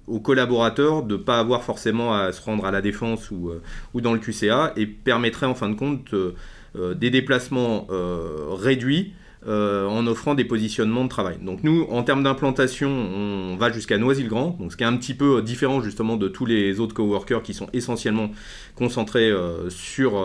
aux 0.07 0.21
collaborateurs 0.21 1.03
de 1.03 1.17
ne 1.17 1.23
pas 1.23 1.39
avoir 1.39 1.63
forcément 1.63 2.15
à 2.15 2.33
se 2.33 2.43
rendre 2.43 2.65
à 2.65 2.71
la 2.71 2.81
défense 2.81 3.31
ou, 3.31 3.53
dans 4.01 4.13
le 4.13 4.19
QCA 4.19 4.73
et 4.77 4.87
permettrait 4.87 5.47
en 5.47 5.55
fin 5.55 5.69
de 5.69 5.75
compte 5.75 6.15
euh, 6.15 6.35
des 6.75 7.11
déplacements 7.11 7.87
euh, 7.91 8.49
réduits 8.51 9.13
euh, 9.47 9.87
en 9.87 10.07
offrant 10.07 10.35
des 10.35 10.45
positionnements 10.45 11.05
de 11.05 11.09
travail. 11.09 11.39
Donc 11.43 11.65
nous, 11.65 11.87
en 11.91 12.03
termes 12.03 12.23
d'implantation, 12.23 12.91
on 12.91 13.57
va 13.57 13.73
jusqu'à 13.73 13.99
Noisy-le-Grand, 13.99 14.59
ce 14.71 14.77
qui 14.77 14.83
est 14.83 14.87
un 14.87 14.97
petit 14.97 15.15
peu 15.15 15.41
différent 15.43 15.81
justement 15.81 16.17
de 16.17 16.29
tous 16.29 16.47
les 16.47 16.79
autres 16.79 16.95
coworkers 16.95 17.43
qui 17.43 17.55
sont 17.55 17.69
essentiellement 17.73 18.31
concentrés 18.77 19.33
sur, 19.71 20.25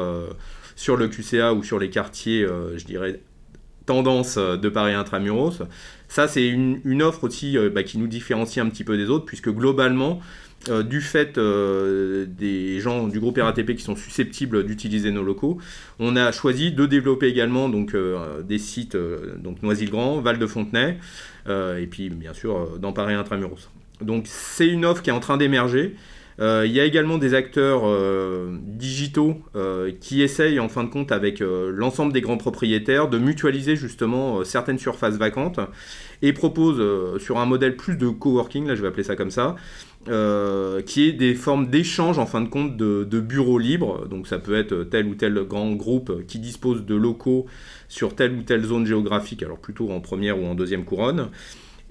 sur 0.76 0.98
le 0.98 1.08
QCA 1.08 1.54
ou 1.54 1.64
sur 1.64 1.80
les 1.80 1.90
quartiers, 1.90 2.46
je 2.76 2.84
dirais, 2.84 3.22
tendance 3.86 4.38
de 4.38 4.70
Paris 4.70 4.94
intramuros. 4.94 5.62
Ça, 6.10 6.28
c'est 6.28 6.46
une, 6.46 7.02
offre 7.02 7.24
aussi 7.24 7.58
bah, 7.74 7.84
qui 7.84 7.98
nous 7.98 8.08
différencie 8.08 8.64
un 8.64 8.70
petit 8.70 8.84
peu 8.84 8.98
des 8.98 9.10
autres, 9.10 9.26
puisque 9.26 9.50
globalement, 9.50 10.20
euh, 10.70 10.84
du 10.84 11.02
fait 11.02 11.38
euh, 11.38 12.26
des 12.28 12.80
gens 12.80 13.08
du 13.08 13.20
groupe 13.20 13.38
RATP 13.38 13.76
qui 13.76 13.84
sont 13.84 13.96
susceptibles 13.96 14.66
d'utiliser 14.66 15.12
nos 15.12 15.24
locaux, 15.24 15.60
on 16.00 16.16
a 16.16 16.32
choisi 16.32 16.72
de 16.72 16.86
développer 16.86 17.28
également 17.28 17.70
donc, 17.70 17.94
euh, 17.94 18.42
des 18.42 18.58
sites, 18.58 18.98
donc 19.38 19.62
Noisy-le-Grand, 19.62 20.22
Val-de-Fontenay, 20.22 20.98
et 21.48 21.88
puis 21.88 22.10
bien 22.10 22.34
sûr 22.34 22.80
Paris 22.96 23.14
Intramuros. 23.14 23.70
Donc 24.02 24.26
c'est 24.28 24.68
une 24.68 24.86
offre 24.86 25.02
qui 25.02 25.10
est 25.10 25.14
en 25.14 25.20
train 25.20 25.38
d'émerger. 25.38 25.96
Il 26.40 26.72
y 26.72 26.80
a 26.80 26.86
également 26.86 27.18
des 27.18 27.34
acteurs 27.34 27.84
digitaux 28.62 29.38
qui 30.02 30.22
essayent 30.22 30.60
en 30.60 30.70
fin 30.70 30.84
de 30.84 30.90
compte 30.90 31.12
avec 31.12 31.40
l'ensemble 31.40 32.12
des 32.12 32.22
grands 32.22 32.38
propriétaires 32.38 33.08
de 33.08 33.18
mutualiser 33.18 33.76
justement 33.76 34.44
certaines 34.44 34.80
surfaces 34.80 35.18
vacantes 35.18 35.60
et 36.22 36.34
proposent 36.34 37.20
sur 37.22 37.38
un 37.38 37.46
modèle 37.46 37.76
plus 37.78 37.96
de 37.96 38.10
coworking, 38.10 38.68
là 38.68 38.76
je 38.76 38.82
vais 38.82 38.88
appeler 38.88 39.04
ça 39.04 39.16
comme 39.16 39.32
ça, 39.32 39.56
euh, 40.08 40.84
qui 40.84 41.10
est 41.10 41.14
des 41.14 41.34
formes 41.34 41.66
d'échange 41.66 42.20
en 42.20 42.28
fin 42.28 42.40
de 42.42 42.48
compte 42.48 42.78
de, 42.78 43.20
bureaux 43.20 43.58
libres. 43.58 44.08
Donc 44.08 44.28
ça 44.28 44.38
peut 44.38 44.56
être 44.56 44.84
tel 44.84 45.08
ou 45.08 45.16
tel 45.16 45.34
grand 45.48 45.72
groupe 45.72 46.28
qui 46.28 46.38
dispose 46.38 46.86
de 46.86 46.94
locaux 46.94 47.48
sur 47.88 48.16
telle 48.16 48.34
ou 48.34 48.44
telle 48.44 48.64
zone 48.64 48.86
géographique, 48.86 49.42
alors 49.42 49.58
plutôt 49.58 49.90
en 49.90 50.02
première 50.02 50.40
ou 50.40 50.46
en 50.46 50.54
deuxième 50.54 50.86
couronne, 50.86 51.30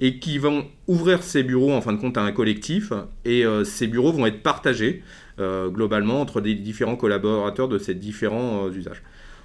et 0.00 0.18
qui 0.18 0.38
vont 0.38 0.66
ouvrir 0.88 1.22
ces 1.22 1.42
bureaux 1.42 1.72
en 1.72 1.80
fin 1.80 1.92
de 1.92 2.00
compte 2.00 2.18
à 2.18 2.22
un 2.22 2.33
collectif, 2.33 2.92
et 3.24 3.44
euh, 3.44 3.64
ces 3.64 3.87
bureaux 3.87 4.12
vont 4.12 4.26
être 4.26 4.42
partagés 4.42 5.02
euh, 5.38 5.68
globalement 5.68 6.20
entre 6.20 6.40
des 6.40 6.54
différents 6.54 6.96
collaborateurs 6.96 7.68
de 7.68 7.78
ces 7.78 7.94
différents 7.94 8.68
usages. 8.70 9.02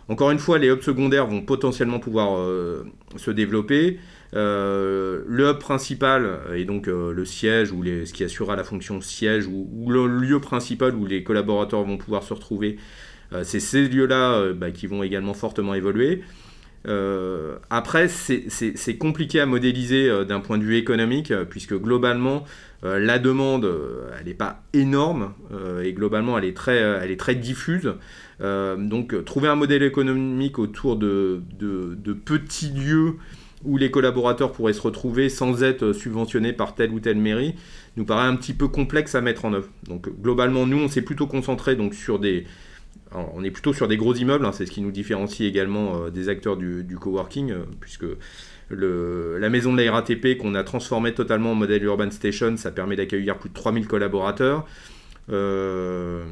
Encore 0.07 0.31
une 0.31 0.39
fois, 0.39 0.57
les 0.57 0.69
hubs 0.69 0.81
secondaires 0.81 1.27
vont 1.27 1.41
potentiellement 1.41 1.99
pouvoir 1.99 2.43
se 3.15 3.29
développer. 3.29 3.99
le 4.33 5.23
hub 5.29 5.59
principal 5.59 6.39
et 6.55 6.65
donc 6.65 6.87
le 6.87 7.25
siège 7.25 7.71
ou 7.71 7.83
les, 7.83 8.07
ce 8.07 8.13
qui 8.13 8.23
assurera 8.23 8.55
la 8.55 8.63
fonction 8.63 9.01
siège 9.01 9.45
ou, 9.45 9.91
le 9.91 10.07
lieu 10.07 10.39
principal 10.39 10.95
où 10.95 11.05
les 11.05 11.21
collaborateurs 11.21 11.83
vont 11.83 11.97
pouvoir 11.99 12.23
se 12.23 12.33
retrouver, 12.33 12.77
c'est 13.43 13.59
ces 13.59 13.87
lieux-là 13.87 14.51
bah, 14.53 14.71
qui 14.71 14.87
vont 14.87 15.03
également 15.03 15.35
fortement 15.35 15.75
évoluer. 15.75 16.23
Euh, 16.87 17.57
après, 17.69 18.07
c'est 18.07 18.97
compliqué 18.97 19.39
à 19.39 19.45
modéliser 19.45 20.09
euh, 20.09 20.23
d'un 20.23 20.39
point 20.39 20.57
de 20.57 20.63
vue 20.63 20.77
économique, 20.77 21.31
euh, 21.31 21.45
puisque 21.45 21.75
globalement, 21.75 22.45
la 22.81 23.19
demande, 23.19 23.69
elle 24.17 24.25
n'est 24.25 24.33
pas 24.33 24.63
énorme, 24.71 25.33
et 25.83 25.91
globalement, 25.91 26.37
elle 26.37 26.45
est 26.45 26.53
très, 26.55 27.35
diffuse. 27.35 27.93
donc, 28.39 29.25
trouver 29.25 29.49
un 29.49 29.55
modèle 29.55 29.83
économique 29.83 30.57
autour 30.59 30.95
de, 30.95 31.41
de, 31.59 32.13
petits 32.13 32.71
lieux 32.71 33.15
où 33.65 33.75
les 33.75 33.91
collaborateurs 33.91 34.53
pourraient 34.53 34.71
se 34.71 34.79
retrouver 34.79 35.27
sans 35.27 35.61
être 35.61 35.91
subventionnés 35.91 36.53
par 36.53 36.73
telle 36.73 36.91
ou 36.91 37.01
telle 37.01 37.17
mairie, 37.17 37.55
nous 37.97 38.05
paraît 38.05 38.27
un 38.27 38.37
petit 38.37 38.53
peu 38.53 38.69
complexe 38.69 39.13
à 39.13 39.19
mettre 39.19 39.43
en 39.43 39.51
œuvre. 39.51 39.67
Donc, 39.89 40.07
globalement, 40.21 40.65
nous, 40.65 40.77
on 40.77 40.87
s'est 40.87 41.01
plutôt 41.01 41.27
concentré 41.27 41.75
donc, 41.75 41.93
sur 41.93 42.17
des 42.17 42.45
on 43.11 43.43
est 43.43 43.51
plutôt 43.51 43.73
sur 43.73 43.87
des 43.87 43.97
gros 43.97 44.13
immeubles, 44.13 44.45
hein, 44.45 44.51
c'est 44.51 44.65
ce 44.65 44.71
qui 44.71 44.81
nous 44.81 44.91
différencie 44.91 45.47
également 45.47 46.03
euh, 46.03 46.09
des 46.09 46.29
acteurs 46.29 46.57
du, 46.57 46.97
coworking, 46.99 47.51
euh, 47.51 47.63
puisque 47.79 48.05
la 48.69 49.49
maison 49.49 49.73
de 49.73 49.81
la 49.81 49.91
RATP 49.91 50.37
qu'on 50.37 50.53
a 50.53 50.63
transformée 50.63 51.13
totalement 51.13 51.53
en 51.53 51.55
modèle 51.55 51.83
Urban 51.83 52.11
Station, 52.11 52.55
ça 52.57 52.71
permet 52.71 52.95
d'accueillir 52.95 53.37
plus 53.37 53.49
de 53.49 53.55
3000 53.55 53.87
collaborateurs. 53.87 54.65
Euh, 55.31 56.23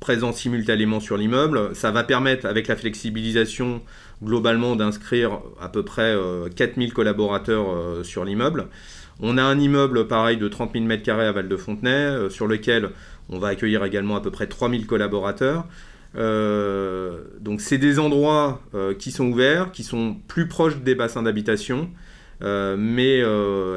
présents 0.00 0.32
simultanément 0.32 0.98
sur 0.98 1.18
l'immeuble. 1.18 1.74
Ça 1.74 1.90
va 1.90 2.04
permettre, 2.04 2.46
avec 2.46 2.68
la 2.68 2.76
flexibilisation, 2.76 3.82
globalement 4.24 4.76
d'inscrire 4.76 5.40
à 5.60 5.68
peu 5.68 5.84
près 5.84 6.16
4000 6.56 6.94
collaborateurs 6.94 8.02
sur 8.02 8.24
l'immeuble. 8.24 8.68
On 9.20 9.36
a 9.36 9.42
un 9.42 9.58
immeuble 9.60 10.08
pareil 10.08 10.38
de 10.38 10.48
30 10.48 10.72
000 10.72 10.86
m2 10.86 11.10
à 11.10 11.32
Val-de-Fontenay, 11.32 12.30
sur 12.30 12.46
lequel 12.46 12.92
on 13.30 13.38
va 13.38 13.48
accueillir 13.48 13.84
également 13.84 14.16
à 14.16 14.20
peu 14.20 14.30
près 14.30 14.46
3000 14.46 14.86
collaborateurs. 14.86 15.66
Euh, 16.16 17.22
donc 17.40 17.60
c'est 17.60 17.78
des 17.78 18.00
endroits 18.00 18.60
euh, 18.74 18.94
qui 18.94 19.12
sont 19.12 19.26
ouverts, 19.26 19.70
qui 19.70 19.84
sont 19.84 20.16
plus 20.26 20.48
proches 20.48 20.78
des 20.78 20.94
bassins 20.94 21.22
d'habitation. 21.22 21.90
Euh, 22.42 22.76
mais 22.78 23.18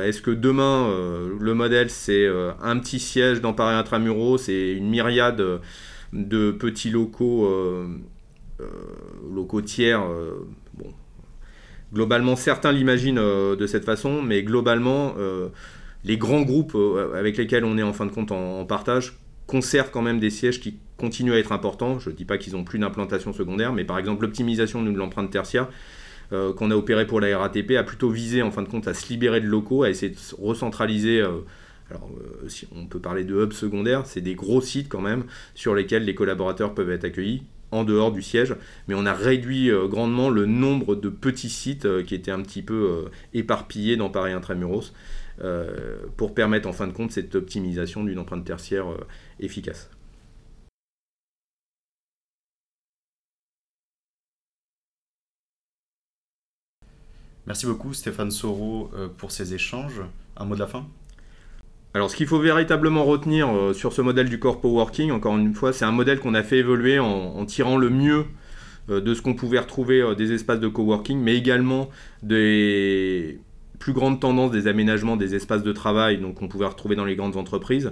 est-ce 0.08 0.22
que 0.22 0.32
demain, 0.32 0.90
le 1.40 1.54
modèle, 1.54 1.90
c'est 1.90 2.28
un 2.62 2.80
petit 2.80 3.00
siège 3.00 3.42
dans 3.42 3.54
Paris 3.54 3.76
Intramuros, 3.76 4.38
c'est 4.38 4.74
une 4.74 4.90
myriade 4.90 5.44
de 6.14 6.52
petits 6.52 6.90
locaux, 6.90 7.50
locaux 9.34 9.62
tiers. 9.62 10.04
Globalement, 11.94 12.36
certains 12.36 12.72
l'imaginent 12.72 13.22
de 13.56 13.68
cette 13.68 13.86
façon, 13.86 14.22
mais 14.22 14.44
globalement, 14.44 15.14
les 16.06 16.18
grands 16.18 16.42
groupes 16.42 16.78
avec 17.14 17.38
lesquels 17.38 17.66
on 17.66 17.78
est 17.78 17.84
en 17.84 17.94
fin 17.94 18.06
de 18.06 18.12
compte 18.12 18.32
en 18.32 18.66
partage 18.66 19.14
conserve 19.54 19.92
quand 19.92 20.02
même 20.02 20.20
des 20.20 20.32
sièges 20.32 20.60
qui 20.60 20.80
continuent 20.98 21.34
à 21.34 21.38
être 21.38 21.52
importants. 21.52 22.00
Je 22.00 22.10
ne 22.10 22.16
dis 22.16 22.26
pas 22.26 22.40
qu'ils 22.40 22.54
n'ont 22.54 22.64
plus 22.64 22.80
d'implantation 22.80 23.34
secondaire, 23.34 23.72
mais 23.72 23.84
par 23.84 24.00
exemple 24.00 24.24
l'optimisation 24.24 24.82
de 24.82 24.90
l'empreinte 24.90 25.30
tertiaire 25.30 25.68
euh, 26.32 26.54
qu'on 26.54 26.72
a 26.72 26.76
opéré 26.76 27.06
pour 27.06 27.22
la 27.22 27.38
RATP 27.38 27.74
a 27.78 27.84
plutôt 27.84 28.10
visé 28.10 28.42
en 28.42 28.50
fin 28.50 28.64
de 28.64 28.68
compte 28.68 28.88
à 28.88 28.96
se 28.96 29.08
libérer 29.10 29.42
de 29.42 29.46
locaux, 29.46 29.84
à 29.84 29.92
essayer 29.92 30.12
de 30.12 30.18
recentraliser. 30.42 31.22
Euh, 31.22 31.42
alors, 31.92 32.10
euh, 32.18 32.50
si 32.50 32.68
on 32.76 32.88
peut 32.88 32.98
parler 32.98 33.24
de 33.26 33.36
hubs 33.36 33.54
secondaires, 33.54 34.08
c'est 34.08 34.22
des 34.22 34.34
gros 34.34 34.60
sites 34.60 34.90
quand 34.90 35.02
même 35.02 35.26
sur 35.54 35.76
lesquels 35.76 36.04
les 36.04 36.16
collaborateurs 36.16 36.74
peuvent 36.74 36.90
être 36.90 37.06
accueillis 37.06 37.44
en 37.70 37.84
dehors 37.84 38.12
du 38.12 38.24
siège, 38.24 38.56
mais 38.88 38.96
on 38.96 39.06
a 39.06 39.14
réduit 39.14 39.72
grandement 39.86 40.30
le 40.30 40.46
nombre 40.46 40.96
de 40.96 41.10
petits 41.10 41.50
sites 41.50 41.88
qui 42.06 42.14
étaient 42.14 42.30
un 42.30 42.44
petit 42.44 42.62
peu 42.62 43.06
éparpillés 43.34 43.98
dans 43.98 44.12
Paris 44.12 44.32
Intramuros. 44.32 44.94
Euh, 45.42 46.06
pour 46.16 46.36
permettre 46.36 46.68
en 46.70 46.74
fin 46.74 46.88
de 46.88 46.94
compte 46.94 47.12
cette 47.12 47.34
optimisation 47.34 48.04
d'une 48.04 48.20
empreinte 48.20 48.46
tertiaire 48.46 48.92
euh, 48.92 49.08
efficace. 49.40 49.90
Merci 57.48 57.66
beaucoup 57.66 57.94
Stéphane 57.94 58.32
Soro 58.32 58.92
euh, 58.94 59.10
pour 59.10 59.32
ces 59.32 59.54
échanges. 59.56 60.02
Un 60.38 60.46
mot 60.46 60.54
de 60.54 60.60
la 60.60 60.68
fin? 60.68 60.86
Alors 61.96 62.10
ce 62.12 62.16
qu'il 62.16 62.28
faut 62.28 62.40
véritablement 62.40 63.04
retenir 63.04 63.76
sur 63.76 63.94
ce 63.94 64.02
modèle 64.02 64.28
du 64.28 64.40
corpo 64.40 64.70
working, 64.70 65.12
encore 65.12 65.38
une 65.38 65.54
fois, 65.54 65.74
c'est 65.74 65.86
un 65.86 65.92
modèle 65.92 66.20
qu'on 66.20 66.34
a 66.34 66.42
fait 66.42 66.58
évoluer 66.58 66.98
en, 66.98 67.46
tirant 67.46 67.78
le 67.78 67.92
mieux 67.92 68.26
de 68.88 69.14
ce 69.14 69.22
qu'on 69.22 69.36
pouvait 69.36 69.60
retrouver 69.60 70.16
des 70.16 70.32
espaces 70.32 70.60
de 70.60 70.68
coworking, 70.68 71.20
mais 71.20 71.36
également 71.36 71.92
des, 72.24 73.40
plus 73.84 73.92
grande 73.92 74.22
tendance 74.22 74.50
des 74.50 74.68
aménagements 74.68 75.18
des 75.18 75.36
espaces 75.36 75.62
de 75.62 75.74
travail 75.74 76.18
donc 76.18 76.36
qu'on 76.36 76.48
pouvait 76.48 76.66
retrouver 76.66 76.96
dans 76.96 77.04
les 77.04 77.18
grandes 77.18 77.36
entreprises. 77.36 77.92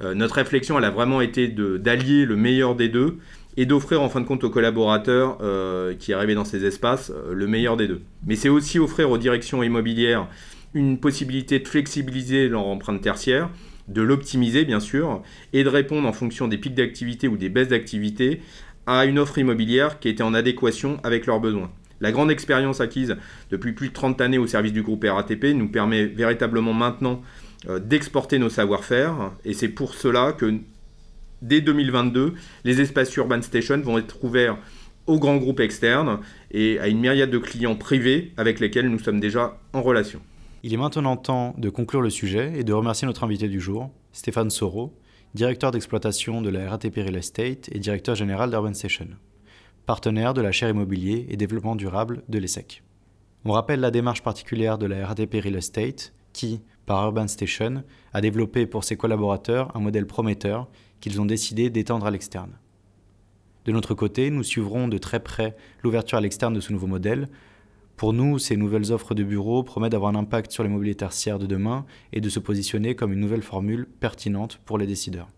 Euh, 0.00 0.12
notre 0.12 0.34
réflexion, 0.34 0.76
elle 0.76 0.84
a 0.84 0.90
vraiment 0.90 1.20
été 1.20 1.46
d'allier 1.46 2.24
le 2.24 2.34
meilleur 2.34 2.74
des 2.74 2.88
deux 2.88 3.18
et 3.56 3.64
d'offrir 3.64 4.02
en 4.02 4.08
fin 4.08 4.20
de 4.20 4.26
compte 4.26 4.42
aux 4.42 4.50
collaborateurs 4.50 5.38
euh, 5.40 5.94
qui 5.94 6.12
arrivaient 6.12 6.34
dans 6.34 6.44
ces 6.44 6.64
espaces 6.64 7.12
euh, 7.14 7.32
le 7.32 7.46
meilleur 7.46 7.76
des 7.76 7.86
deux. 7.86 8.00
Mais 8.26 8.34
c'est 8.34 8.48
aussi 8.48 8.80
offrir 8.80 9.08
aux 9.08 9.18
directions 9.18 9.62
immobilières 9.62 10.26
une 10.74 10.98
possibilité 10.98 11.60
de 11.60 11.68
flexibiliser 11.68 12.48
leur 12.48 12.66
empreinte 12.66 13.00
tertiaire, 13.00 13.50
de 13.86 14.02
l'optimiser 14.02 14.64
bien 14.64 14.80
sûr, 14.80 15.22
et 15.52 15.62
de 15.62 15.68
répondre 15.68 16.08
en 16.08 16.12
fonction 16.12 16.48
des 16.48 16.58
pics 16.58 16.74
d'activité 16.74 17.28
ou 17.28 17.36
des 17.36 17.50
baisses 17.50 17.68
d'activité 17.68 18.40
à 18.88 19.04
une 19.04 19.20
offre 19.20 19.38
immobilière 19.38 20.00
qui 20.00 20.08
était 20.08 20.24
en 20.24 20.34
adéquation 20.34 20.98
avec 21.04 21.26
leurs 21.26 21.38
besoins. 21.38 21.70
La 22.00 22.12
grande 22.12 22.30
expérience 22.30 22.80
acquise 22.80 23.16
depuis 23.50 23.72
plus 23.72 23.88
de 23.88 23.94
30 23.94 24.20
années 24.20 24.38
au 24.38 24.46
service 24.46 24.72
du 24.72 24.82
groupe 24.82 25.04
RATP 25.04 25.46
nous 25.54 25.68
permet 25.68 26.06
véritablement 26.06 26.72
maintenant 26.72 27.22
euh, 27.68 27.78
d'exporter 27.78 28.38
nos 28.38 28.48
savoir-faire 28.48 29.32
et 29.44 29.52
c'est 29.52 29.68
pour 29.68 29.94
cela 29.94 30.32
que 30.32 30.54
dès 31.42 31.60
2022, 31.60 32.34
les 32.64 32.80
espaces 32.80 33.14
Urban 33.16 33.42
Station 33.42 33.78
vont 33.80 33.98
être 33.98 34.22
ouverts 34.24 34.56
aux 35.06 35.18
grands 35.18 35.36
groupes 35.36 35.60
externes 35.60 36.20
et 36.50 36.78
à 36.78 36.88
une 36.88 37.00
myriade 37.00 37.30
de 37.30 37.38
clients 37.38 37.76
privés 37.76 38.32
avec 38.36 38.60
lesquels 38.60 38.88
nous 38.88 38.98
sommes 38.98 39.20
déjà 39.20 39.58
en 39.72 39.82
relation. 39.82 40.20
Il 40.62 40.72
est 40.72 40.78
maintenant 40.78 41.16
temps 41.16 41.54
de 41.58 41.68
conclure 41.70 42.02
le 42.02 42.10
sujet 42.10 42.52
et 42.56 42.64
de 42.64 42.72
remercier 42.72 43.06
notre 43.06 43.24
invité 43.24 43.48
du 43.48 43.60
jour, 43.60 43.90
Stéphane 44.12 44.50
Soro, 44.50 44.94
directeur 45.34 45.70
d'exploitation 45.70 46.42
de 46.42 46.50
la 46.50 46.68
RATP 46.70 46.96
Real 46.96 47.16
Estate 47.16 47.68
et 47.72 47.78
directeur 47.78 48.14
général 48.14 48.50
d'Urban 48.50 48.74
Station 48.74 49.08
partenaire 49.90 50.34
de 50.34 50.40
la 50.40 50.52
chaire 50.52 50.68
immobilier 50.68 51.26
et 51.30 51.36
développement 51.36 51.74
durable 51.74 52.22
de 52.28 52.38
l'ESSEC. 52.38 52.84
On 53.44 53.50
rappelle 53.50 53.80
la 53.80 53.90
démarche 53.90 54.22
particulière 54.22 54.78
de 54.78 54.86
la 54.86 55.04
RATP 55.04 55.34
Real 55.42 55.56
Estate 55.56 56.14
qui, 56.32 56.60
par 56.86 57.04
Urban 57.04 57.26
Station, 57.26 57.82
a 58.12 58.20
développé 58.20 58.66
pour 58.66 58.84
ses 58.84 58.96
collaborateurs 58.96 59.76
un 59.76 59.80
modèle 59.80 60.06
prometteur 60.06 60.68
qu'ils 61.00 61.20
ont 61.20 61.26
décidé 61.26 61.70
d'étendre 61.70 62.06
à 62.06 62.12
l'externe. 62.12 62.52
De 63.64 63.72
notre 63.72 63.94
côté, 63.94 64.30
nous 64.30 64.44
suivrons 64.44 64.86
de 64.86 64.96
très 64.96 65.18
près 65.18 65.56
l'ouverture 65.82 66.18
à 66.18 66.20
l'externe 66.20 66.54
de 66.54 66.60
ce 66.60 66.72
nouveau 66.72 66.86
modèle. 66.86 67.28
Pour 67.96 68.12
nous, 68.12 68.38
ces 68.38 68.56
nouvelles 68.56 68.92
offres 68.92 69.16
de 69.16 69.24
bureaux 69.24 69.64
promettent 69.64 69.90
d'avoir 69.90 70.14
un 70.14 70.20
impact 70.20 70.52
sur 70.52 70.62
les 70.62 70.70
mobilités 70.70 70.98
tertiaires 70.98 71.40
de 71.40 71.46
demain 71.46 71.84
et 72.12 72.20
de 72.20 72.28
se 72.28 72.38
positionner 72.38 72.94
comme 72.94 73.12
une 73.12 73.18
nouvelle 73.18 73.42
formule 73.42 73.88
pertinente 73.98 74.60
pour 74.64 74.78
les 74.78 74.86
décideurs. 74.86 75.30